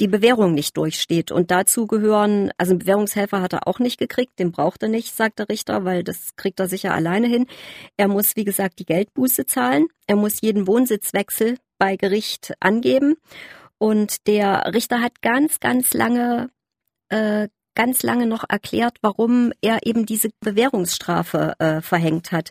die 0.00 0.08
Bewährung 0.08 0.54
nicht 0.54 0.76
durchsteht. 0.76 1.30
Und 1.30 1.50
dazu 1.50 1.86
gehören, 1.86 2.50
also 2.56 2.72
einen 2.72 2.80
Bewährungshelfer 2.80 3.42
hat 3.42 3.52
er 3.52 3.68
auch 3.68 3.78
nicht 3.78 3.98
gekriegt, 3.98 4.38
den 4.38 4.50
braucht 4.50 4.82
er 4.82 4.88
nicht, 4.88 5.14
sagt 5.14 5.38
der 5.38 5.48
Richter, 5.48 5.84
weil 5.84 6.02
das 6.02 6.34
kriegt 6.36 6.58
er 6.60 6.68
sicher 6.68 6.94
alleine 6.94 7.28
hin. 7.28 7.46
Er 7.96 8.08
muss, 8.08 8.36
wie 8.36 8.44
gesagt, 8.44 8.78
die 8.78 8.86
Geldbuße 8.86 9.46
zahlen. 9.46 9.86
Er 10.06 10.16
muss 10.16 10.40
jeden 10.40 10.66
Wohnsitzwechsel 10.66 11.58
bei 11.78 11.96
Gericht 11.96 12.54
angeben. 12.60 13.16
Und 13.78 14.26
der 14.26 14.72
Richter 14.74 15.00
hat 15.00 15.22
ganz, 15.22 15.60
ganz 15.60 15.94
lange, 15.94 16.50
äh, 17.08 17.48
ganz 17.74 18.02
lange 18.02 18.26
noch 18.26 18.44
erklärt, 18.48 18.98
warum 19.02 19.52
er 19.60 19.86
eben 19.86 20.06
diese 20.06 20.30
Bewährungsstrafe 20.40 21.54
äh, 21.58 21.80
verhängt 21.80 22.32
hat. 22.32 22.50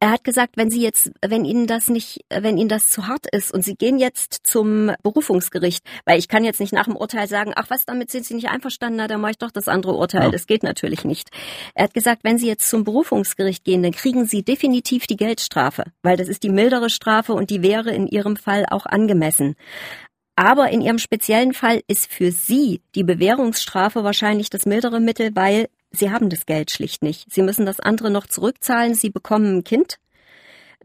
Er 0.00 0.12
hat 0.12 0.22
gesagt, 0.22 0.56
wenn 0.56 0.70
Sie 0.70 0.80
jetzt, 0.80 1.10
wenn 1.26 1.44
Ihnen 1.44 1.66
das 1.66 1.88
nicht, 1.88 2.20
wenn 2.30 2.56
Ihnen 2.56 2.68
das 2.68 2.90
zu 2.90 3.08
hart 3.08 3.26
ist 3.32 3.52
und 3.52 3.64
Sie 3.64 3.74
gehen 3.74 3.98
jetzt 3.98 4.40
zum 4.44 4.92
Berufungsgericht, 5.02 5.84
weil 6.04 6.20
ich 6.20 6.28
kann 6.28 6.44
jetzt 6.44 6.60
nicht 6.60 6.72
nach 6.72 6.84
dem 6.84 6.94
Urteil 6.94 7.26
sagen, 7.26 7.52
ach 7.56 7.68
was, 7.68 7.84
damit 7.84 8.12
sind 8.12 8.24
Sie 8.24 8.34
nicht 8.34 8.48
einverstanden, 8.48 8.98
na, 8.98 9.08
dann 9.08 9.20
mache 9.20 9.32
ich 9.32 9.38
doch 9.38 9.50
das 9.50 9.66
andere 9.66 9.94
Urteil. 9.94 10.24
Ja. 10.24 10.30
Das 10.30 10.46
geht 10.46 10.62
natürlich 10.62 11.04
nicht. 11.04 11.30
Er 11.74 11.84
hat 11.84 11.94
gesagt, 11.94 12.22
wenn 12.22 12.38
Sie 12.38 12.46
jetzt 12.46 12.68
zum 12.68 12.84
Berufungsgericht 12.84 13.64
gehen, 13.64 13.82
dann 13.82 13.90
kriegen 13.90 14.24
Sie 14.24 14.44
definitiv 14.44 15.08
die 15.08 15.16
Geldstrafe, 15.16 15.82
weil 16.02 16.16
das 16.16 16.28
ist 16.28 16.44
die 16.44 16.50
mildere 16.50 16.90
Strafe 16.90 17.32
und 17.32 17.50
die 17.50 17.62
wäre 17.62 17.90
in 17.90 18.06
Ihrem 18.06 18.36
Fall 18.36 18.66
auch 18.70 18.86
angemessen. 18.86 19.56
Aber 20.38 20.70
in 20.70 20.80
Ihrem 20.80 21.00
speziellen 21.00 21.52
Fall 21.52 21.82
ist 21.88 22.12
für 22.12 22.30
Sie 22.30 22.80
die 22.94 23.02
Bewährungsstrafe 23.02 24.04
wahrscheinlich 24.04 24.50
das 24.50 24.66
mildere 24.66 25.00
Mittel, 25.00 25.34
weil 25.34 25.68
Sie 25.90 26.12
haben 26.12 26.30
das 26.30 26.46
Geld 26.46 26.70
schlicht 26.70 27.02
nicht. 27.02 27.26
Sie 27.32 27.42
müssen 27.42 27.66
das 27.66 27.80
andere 27.80 28.08
noch 28.08 28.28
zurückzahlen. 28.28 28.94
Sie 28.94 29.10
bekommen 29.10 29.56
ein 29.56 29.64
Kind. 29.64 29.98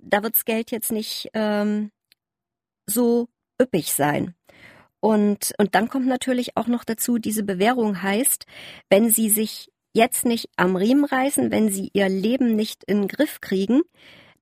Da 0.01 0.23
wird 0.23 0.33
das 0.33 0.45
Geld 0.45 0.71
jetzt 0.71 0.91
nicht 0.91 1.29
ähm, 1.35 1.91
so 2.87 3.27
üppig 3.61 3.93
sein. 3.93 4.33
Und, 4.99 5.53
und 5.59 5.75
dann 5.75 5.87
kommt 5.87 6.07
natürlich 6.07 6.57
auch 6.57 6.65
noch 6.65 6.83
dazu, 6.83 7.19
diese 7.19 7.43
Bewährung 7.43 8.01
heißt, 8.01 8.47
wenn 8.89 9.11
Sie 9.11 9.29
sich 9.29 9.69
jetzt 9.93 10.25
nicht 10.25 10.49
am 10.55 10.75
Riemen 10.75 11.05
reißen, 11.05 11.51
wenn 11.51 11.69
Sie 11.69 11.91
Ihr 11.93 12.09
Leben 12.09 12.55
nicht 12.55 12.83
in 12.85 13.01
den 13.01 13.07
Griff 13.07 13.39
kriegen, 13.39 13.83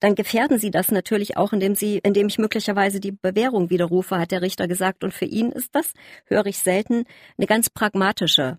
dann 0.02 0.16
gefährden 0.16 0.60
sie 0.60 0.72
das 0.72 0.92
natürlich 0.92 1.38
auch, 1.38 1.54
indem 1.54 1.76
sie, 1.76 2.00
indem 2.00 2.28
ich 2.28 2.40
möglicherweise 2.40 3.00
die 3.00 3.12
Bewährung 3.12 3.70
widerrufe, 3.70 4.18
hat 4.18 4.32
der 4.32 4.42
Richter 4.42 4.68
gesagt. 4.68 5.04
Und 5.04 5.14
für 5.14 5.26
ihn 5.26 5.52
ist 5.52 5.74
das, 5.74 5.94
höre 6.26 6.48
ich 6.48 6.58
selten, 6.58 7.06
eine 7.38 7.48
ganz 7.48 7.70
pragmatische 7.70 8.58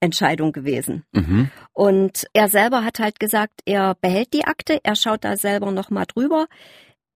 Entscheidung 0.00 0.52
gewesen. 0.52 1.04
Mhm. 1.12 1.50
Und 1.72 2.26
er 2.34 2.48
selber 2.48 2.84
hat 2.84 2.98
halt 2.98 3.18
gesagt, 3.18 3.62
er 3.64 3.94
behält 3.94 4.34
die 4.34 4.44
Akte, 4.44 4.80
er 4.82 4.96
schaut 4.96 5.24
da 5.24 5.38
selber 5.38 5.72
nochmal 5.72 6.04
drüber. 6.06 6.46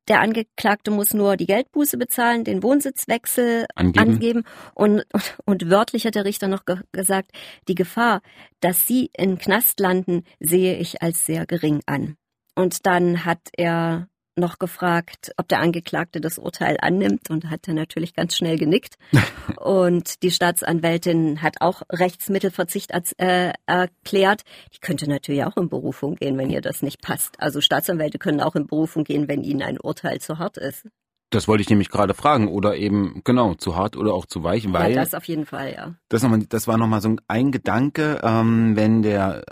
Der 0.08 0.20
Angeklagte 0.20 0.90
muss 0.90 1.12
nur 1.12 1.36
die 1.36 1.46
Geldbuße 1.46 1.98
bezahlen, 1.98 2.44
den 2.44 2.62
Wohnsitzwechsel 2.62 3.66
angeben, 3.74 4.08
angeben. 4.08 4.44
Und, 4.74 5.04
und, 5.12 5.36
und, 5.44 5.70
wörtlich 5.70 6.06
hat 6.06 6.14
der 6.14 6.24
Richter 6.24 6.48
noch 6.48 6.64
ge 6.64 6.76
gesagt, 6.92 7.30
die 7.68 7.74
Gefahr, 7.74 8.22
dass 8.60 8.86
Sie 8.86 9.10
in 9.14 9.38
Knast 9.38 9.80
landen, 9.80 10.24
sehe 10.40 10.76
ich 10.76 11.02
als 11.02 11.24
sehr 11.24 11.46
gering 11.46 11.80
an. 11.86 12.16
Und 12.54 12.86
dann 12.86 13.24
hat 13.24 13.40
er 13.52 14.08
noch 14.36 14.58
gefragt, 14.58 15.32
ob 15.36 15.48
der 15.48 15.60
Angeklagte 15.60 16.20
das 16.20 16.38
Urteil 16.38 16.76
annimmt 16.80 17.30
und 17.30 17.50
hat 17.50 17.68
er 17.68 17.74
natürlich 17.74 18.14
ganz 18.14 18.36
schnell 18.36 18.58
genickt. 18.58 18.96
und 19.60 20.22
die 20.22 20.30
Staatsanwältin 20.30 21.42
hat 21.42 21.60
auch 21.60 21.82
Rechtsmittelverzicht 21.90 22.92
äh, 23.18 23.52
erklärt. 23.66 24.42
Die 24.74 24.80
könnte 24.80 25.08
natürlich 25.08 25.44
auch 25.44 25.56
in 25.56 25.68
Berufung 25.68 26.16
gehen, 26.16 26.36
wenn 26.36 26.50
ihr 26.50 26.60
das 26.60 26.82
nicht 26.82 27.00
passt. 27.00 27.40
Also 27.40 27.60
Staatsanwälte 27.60 28.18
können 28.18 28.40
auch 28.40 28.56
in 28.56 28.66
Berufung 28.66 29.04
gehen, 29.04 29.28
wenn 29.28 29.44
ihnen 29.44 29.62
ein 29.62 29.80
Urteil 29.80 30.20
zu 30.20 30.38
hart 30.38 30.56
ist. 30.56 30.88
Das 31.30 31.48
wollte 31.48 31.62
ich 31.62 31.70
nämlich 31.70 31.90
gerade 31.90 32.14
fragen. 32.14 32.48
Oder 32.48 32.76
eben, 32.76 33.22
genau, 33.24 33.54
zu 33.54 33.76
hart 33.76 33.96
oder 33.96 34.14
auch 34.14 34.26
zu 34.26 34.44
weich, 34.44 34.72
weil. 34.72 34.94
Ja, 34.94 35.00
das 35.00 35.14
auf 35.14 35.24
jeden 35.24 35.46
Fall, 35.46 35.72
ja. 35.72 35.94
Das, 36.08 36.22
noch 36.22 36.30
mal, 36.30 36.44
das 36.48 36.68
war 36.68 36.78
nochmal 36.78 37.00
so 37.00 37.16
ein 37.26 37.50
Gedanke, 37.50 38.20
ähm, 38.22 38.76
wenn 38.76 39.02
der 39.02 39.44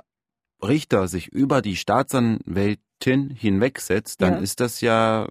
Richter 0.62 1.08
sich 1.08 1.28
über 1.28 1.60
die 1.60 1.76
Staatsanwälte 1.76 2.82
hinwegsetzt, 3.04 4.22
dann 4.22 4.34
ja. 4.34 4.40
ist 4.40 4.60
das 4.60 4.80
ja 4.80 5.28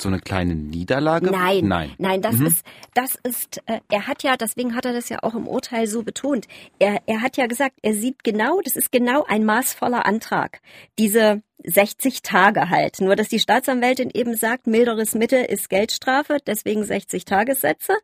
so 0.00 0.08
eine 0.08 0.20
kleine 0.20 0.54
Niederlage. 0.54 1.30
Nein, 1.30 1.66
nein, 1.66 1.92
nein, 1.98 2.22
das 2.22 2.36
mhm. 2.36 2.46
ist, 2.46 2.64
das 2.94 3.14
ist, 3.22 3.62
äh, 3.66 3.80
er 3.90 4.06
hat 4.06 4.22
ja, 4.22 4.36
deswegen 4.36 4.74
hat 4.74 4.84
er 4.84 4.92
das 4.92 5.08
ja 5.08 5.22
auch 5.22 5.34
im 5.34 5.46
Urteil 5.46 5.86
so 5.86 6.02
betont. 6.02 6.46
Er, 6.78 7.02
er 7.06 7.22
hat 7.22 7.36
ja 7.36 7.46
gesagt, 7.46 7.76
er 7.82 7.94
sieht 7.94 8.24
genau, 8.24 8.60
das 8.62 8.76
ist 8.76 8.92
genau 8.92 9.24
ein 9.24 9.44
maßvoller 9.44 10.06
Antrag. 10.06 10.60
Diese 10.98 11.42
60 11.64 12.22
Tage 12.22 12.68
halt. 12.68 13.00
Nur, 13.00 13.16
dass 13.16 13.28
die 13.28 13.38
Staatsanwältin 13.38 14.10
eben 14.12 14.36
sagt, 14.36 14.66
milderes 14.66 15.14
Mittel 15.14 15.44
ist 15.44 15.70
Geldstrafe, 15.70 16.36
deswegen 16.46 16.84
60 16.84 17.24
Tagessätze. 17.24 17.94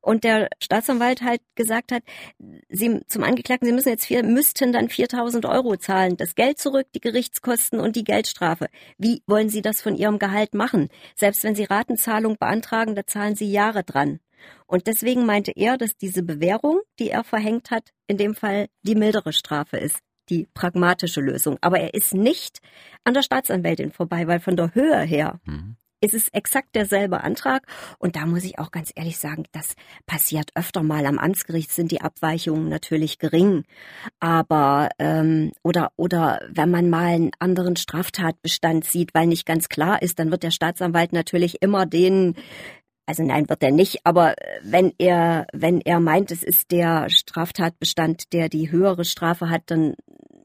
Und 0.00 0.24
der 0.24 0.48
Staatsanwalt 0.62 1.20
halt 1.20 1.42
gesagt 1.54 1.92
hat, 1.92 2.02
sie 2.70 3.00
zum 3.08 3.22
Angeklagten, 3.22 3.66
sie 3.66 3.74
müssen 3.74 3.90
jetzt 3.90 4.06
vier, 4.06 4.22
müssten 4.24 4.72
dann 4.72 4.88
4000 4.88 5.44
Euro 5.44 5.76
zahlen. 5.76 6.16
Das 6.16 6.34
Geld 6.34 6.58
zurück, 6.58 6.86
die 6.94 7.00
Gerichtskosten 7.00 7.78
und 7.78 7.94
die 7.94 8.04
Geldstrafe. 8.04 8.68
Wie 8.98 9.22
wollen 9.26 9.48
Sie 9.48 9.62
das 9.62 9.80
von 9.80 9.96
Ihrem 9.96 10.18
Gehalt 10.18 10.54
machen? 10.54 10.88
Selbst 11.16 11.44
wenn 11.44 11.54
Sie 11.54 11.64
Ratenzahlung 11.64 12.36
beantragen, 12.38 12.94
da 12.94 13.06
zahlen 13.06 13.36
Sie 13.36 13.50
Jahre 13.50 13.84
dran. 13.84 14.20
Und 14.66 14.86
deswegen 14.86 15.26
meinte 15.26 15.52
er, 15.54 15.76
dass 15.76 15.96
diese 15.96 16.22
Bewährung, 16.22 16.80
die 16.98 17.10
er 17.10 17.24
verhängt 17.24 17.70
hat, 17.70 17.90
in 18.06 18.16
dem 18.16 18.34
Fall 18.34 18.68
die 18.82 18.94
mildere 18.94 19.32
Strafe 19.32 19.76
ist 19.76 19.98
die 20.30 20.48
pragmatische 20.54 21.20
Lösung. 21.20 21.58
Aber 21.60 21.80
er 21.80 21.94
ist 21.94 22.14
nicht 22.14 22.60
an 23.04 23.14
der 23.14 23.22
Staatsanwältin 23.22 23.90
vorbei, 23.90 24.26
weil 24.26 24.40
von 24.40 24.56
der 24.56 24.74
Höhe 24.74 25.00
her 25.00 25.40
mhm. 25.44 25.76
Ist 26.00 26.14
es 26.14 26.28
exakt 26.28 26.74
derselbe 26.74 27.22
Antrag. 27.22 27.66
Und 27.98 28.16
da 28.16 28.26
muss 28.26 28.44
ich 28.44 28.58
auch 28.58 28.70
ganz 28.70 28.92
ehrlich 28.94 29.18
sagen, 29.18 29.44
das 29.52 29.74
passiert 30.06 30.50
öfter 30.54 30.82
mal. 30.82 31.06
Am 31.06 31.18
Amtsgericht 31.18 31.70
sind 31.70 31.90
die 31.90 32.00
Abweichungen 32.00 32.68
natürlich 32.68 33.18
gering. 33.18 33.64
Aber 34.18 34.90
ähm, 34.98 35.52
oder 35.62 35.92
oder 35.96 36.40
wenn 36.50 36.70
man 36.70 36.90
mal 36.90 37.06
einen 37.06 37.30
anderen 37.38 37.76
Straftatbestand 37.76 38.84
sieht, 38.84 39.14
weil 39.14 39.26
nicht 39.26 39.46
ganz 39.46 39.68
klar 39.68 40.02
ist, 40.02 40.18
dann 40.18 40.30
wird 40.30 40.42
der 40.42 40.50
Staatsanwalt 40.50 41.12
natürlich 41.12 41.62
immer 41.62 41.86
den 41.86 42.34
Also 43.06 43.24
nein, 43.24 43.48
wird 43.48 43.62
er 43.62 43.72
nicht. 43.72 44.06
Aber 44.06 44.34
wenn 44.62 44.92
er, 44.98 45.46
wenn 45.52 45.80
er 45.80 46.00
meint, 46.00 46.30
es 46.30 46.42
ist 46.44 46.70
der 46.70 47.10
Straftatbestand, 47.10 48.32
der 48.32 48.48
die 48.48 48.70
höhere 48.70 49.04
Strafe 49.04 49.50
hat, 49.50 49.62
dann 49.66 49.94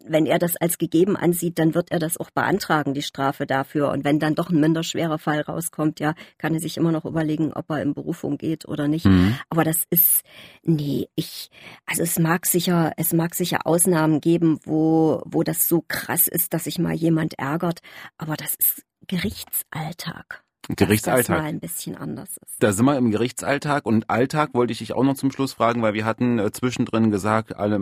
wenn 0.07 0.25
er 0.25 0.39
das 0.39 0.55
als 0.57 0.77
gegeben 0.77 1.15
ansieht, 1.15 1.59
dann 1.59 1.73
wird 1.73 1.91
er 1.91 1.99
das 1.99 2.17
auch 2.17 2.29
beantragen, 2.31 2.93
die 2.93 3.01
Strafe 3.01 3.45
dafür. 3.45 3.91
Und 3.91 4.03
wenn 4.03 4.19
dann 4.19 4.35
doch 4.35 4.49
ein 4.49 4.59
minder 4.59 4.83
schwerer 4.83 5.19
Fall 5.19 5.41
rauskommt, 5.41 5.99
ja, 5.99 6.13
kann 6.37 6.53
er 6.53 6.59
sich 6.59 6.77
immer 6.77 6.91
noch 6.91 7.05
überlegen, 7.05 7.53
ob 7.53 7.69
er 7.69 7.81
in 7.81 7.93
Berufung 7.93 8.37
geht 8.37 8.67
oder 8.67 8.87
nicht. 8.87 9.05
Mhm. 9.05 9.37
Aber 9.49 9.63
das 9.63 9.83
ist, 9.89 10.23
nee, 10.63 11.07
ich, 11.15 11.49
also 11.85 12.03
es 12.03 12.19
mag 12.19 12.45
sicher, 12.45 12.93
es 12.97 13.13
mag 13.13 13.35
sicher 13.35 13.65
Ausnahmen 13.65 14.21
geben, 14.21 14.59
wo, 14.63 15.21
wo 15.25 15.43
das 15.43 15.67
so 15.67 15.83
krass 15.87 16.27
ist, 16.27 16.53
dass 16.53 16.65
sich 16.65 16.79
mal 16.79 16.93
jemand 16.93 17.37
ärgert. 17.39 17.79
Aber 18.17 18.35
das 18.35 18.55
ist 18.55 18.83
Gerichtsalltag. 19.07 20.44
Gerichtsalltag. 20.69 21.27
Dass 21.27 21.27
das 21.27 21.43
mal 21.43 21.49
ein 21.49 21.59
bisschen 21.59 21.95
anders 21.95 22.37
ist. 22.37 22.55
Da 22.59 22.71
sind 22.71 22.85
wir 22.85 22.97
im 22.97 23.11
Gerichtsalltag 23.11 23.85
und 23.85 24.09
Alltag 24.09 24.53
wollte 24.53 24.73
ich 24.73 24.79
dich 24.79 24.93
auch 24.93 25.03
noch 25.03 25.15
zum 25.15 25.31
Schluss 25.31 25.53
fragen, 25.53 25.81
weil 25.81 25.93
wir 25.93 26.05
hatten 26.05 26.39
äh, 26.39 26.51
zwischendrin 26.51 27.11
gesagt, 27.11 27.55
alle 27.55 27.79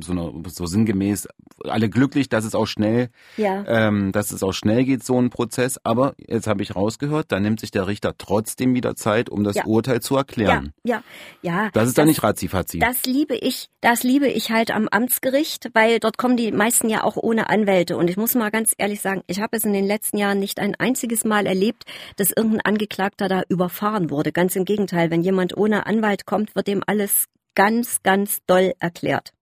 so, 0.00 0.12
eine, 0.12 0.32
so 0.48 0.66
sinngemäß, 0.66 1.28
alle 1.64 1.88
glücklich, 1.88 2.28
dass 2.28 2.44
es 2.44 2.54
auch 2.54 2.66
schnell, 2.66 3.10
ja. 3.36 3.64
ähm, 3.66 4.12
dass 4.12 4.32
es 4.32 4.42
auch 4.42 4.52
schnell 4.52 4.84
geht, 4.84 5.04
so 5.04 5.20
ein 5.20 5.30
Prozess. 5.30 5.78
Aber 5.84 6.14
jetzt 6.18 6.46
habe 6.46 6.62
ich 6.62 6.76
rausgehört, 6.76 7.32
da 7.32 7.40
nimmt 7.40 7.60
sich 7.60 7.70
der 7.70 7.86
Richter 7.86 8.14
trotzdem 8.18 8.74
wieder 8.74 8.96
Zeit, 8.96 9.30
um 9.30 9.44
das 9.44 9.56
Ja. 9.56 9.64
Urteil 9.64 10.00
zu 10.00 10.16
erklären. 10.16 10.72
Ja, 10.84 11.02
ja, 11.42 11.62
ja. 11.62 11.70
Das 11.72 11.88
ist 11.88 11.98
dann 11.98 12.06
nicht 12.08 12.22
ratzi-fatzi. 12.22 12.78
Das 12.78 13.04
liebe 13.04 13.36
ich, 13.36 13.68
das 13.80 14.02
liebe 14.02 14.28
ich 14.28 14.50
halt 14.50 14.70
am 14.70 14.88
Amtsgericht, 14.88 15.70
weil 15.74 16.00
dort 16.00 16.18
kommen 16.18 16.36
die 16.36 16.52
meisten 16.52 16.88
ja 16.88 17.04
auch 17.04 17.16
ohne 17.16 17.48
Anwälte. 17.48 17.96
Und 17.96 18.08
ich 18.08 18.16
muss 18.16 18.34
mal 18.34 18.50
ganz 18.50 18.74
ehrlich 18.78 19.00
sagen, 19.00 19.22
ich 19.26 19.40
habe 19.40 19.56
es 19.56 19.64
in 19.64 19.72
den 19.72 19.86
letzten 19.86 20.18
Jahren 20.18 20.38
nicht 20.38 20.58
ein 20.60 20.74
einziges 20.74 21.24
Mal 21.24 21.46
erlebt, 21.46 21.84
dass 22.16 22.30
irgendein 22.30 22.60
Angeklagter 22.62 23.28
da 23.28 23.42
überfahren 23.48 24.10
wurde. 24.10 24.32
Ganz 24.32 24.56
im 24.56 24.64
Gegenteil, 24.64 25.10
wenn 25.10 25.22
jemand 25.22 25.56
ohne 25.56 25.86
Anwalt 25.86 26.26
kommt, 26.26 26.54
wird 26.54 26.66
dem 26.66 26.82
alles 26.86 27.26
ganz, 27.54 28.02
ganz 28.02 28.40
doll 28.46 28.72
erklärt. 28.78 29.32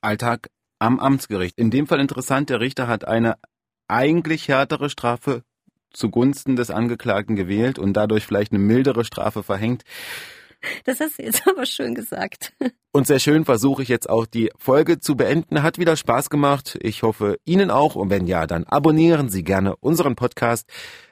Alltag 0.00 0.48
am 0.78 1.00
Amtsgericht. 1.00 1.58
In 1.58 1.70
dem 1.70 1.86
Fall 1.86 2.00
interessant, 2.00 2.50
der 2.50 2.60
Richter 2.60 2.86
hat 2.86 3.06
eine 3.06 3.36
eigentlich 3.88 4.48
härtere 4.48 4.90
Strafe 4.90 5.42
zugunsten 5.92 6.56
des 6.56 6.70
Angeklagten 6.70 7.36
gewählt 7.36 7.78
und 7.78 7.94
dadurch 7.94 8.26
vielleicht 8.26 8.52
eine 8.52 8.60
mildere 8.60 9.04
Strafe 9.04 9.42
verhängt. 9.42 9.84
Das 10.84 11.00
hast 11.00 11.18
du 11.18 11.22
jetzt 11.22 11.46
aber 11.48 11.66
schön 11.66 11.94
gesagt. 11.94 12.52
Und 12.92 13.06
sehr 13.06 13.18
schön 13.18 13.44
versuche 13.44 13.82
ich 13.82 13.88
jetzt 13.88 14.08
auch 14.08 14.26
die 14.26 14.50
Folge 14.56 14.98
zu 15.00 15.16
beenden. 15.16 15.62
Hat 15.62 15.78
wieder 15.78 15.96
Spaß 15.96 16.30
gemacht. 16.30 16.78
Ich 16.80 17.02
hoffe 17.02 17.38
Ihnen 17.44 17.70
auch. 17.70 17.94
Und 17.94 18.10
wenn 18.10 18.26
ja, 18.26 18.46
dann 18.46 18.64
abonnieren 18.64 19.28
Sie 19.28 19.44
gerne 19.44 19.76
unseren 19.76 20.16
Podcast. 20.16 20.68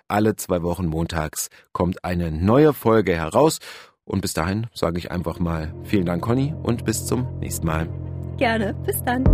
Alle 0.09 0.37
zwei 0.37 0.63
Wochen 0.63 0.87
montags 0.87 1.49
kommt 1.73 2.05
eine 2.05 2.31
neue 2.31 2.73
Folge 2.73 3.15
heraus. 3.15 3.59
Und 4.05 4.21
bis 4.21 4.35
dahin 4.35 4.67
sage 4.75 4.99
ich 4.99 5.11
einfach 5.11 5.39
mal 5.39 5.75
vielen 5.85 6.07
Dank, 6.07 6.23
Conny, 6.23 6.55
und 6.63 6.85
bis 6.85 7.07
zum 7.07 7.39
nächsten 7.39 7.67
Mal. 7.67 7.89
Gerne. 8.37 8.75
Bis 8.85 9.03
dann. 9.05 9.25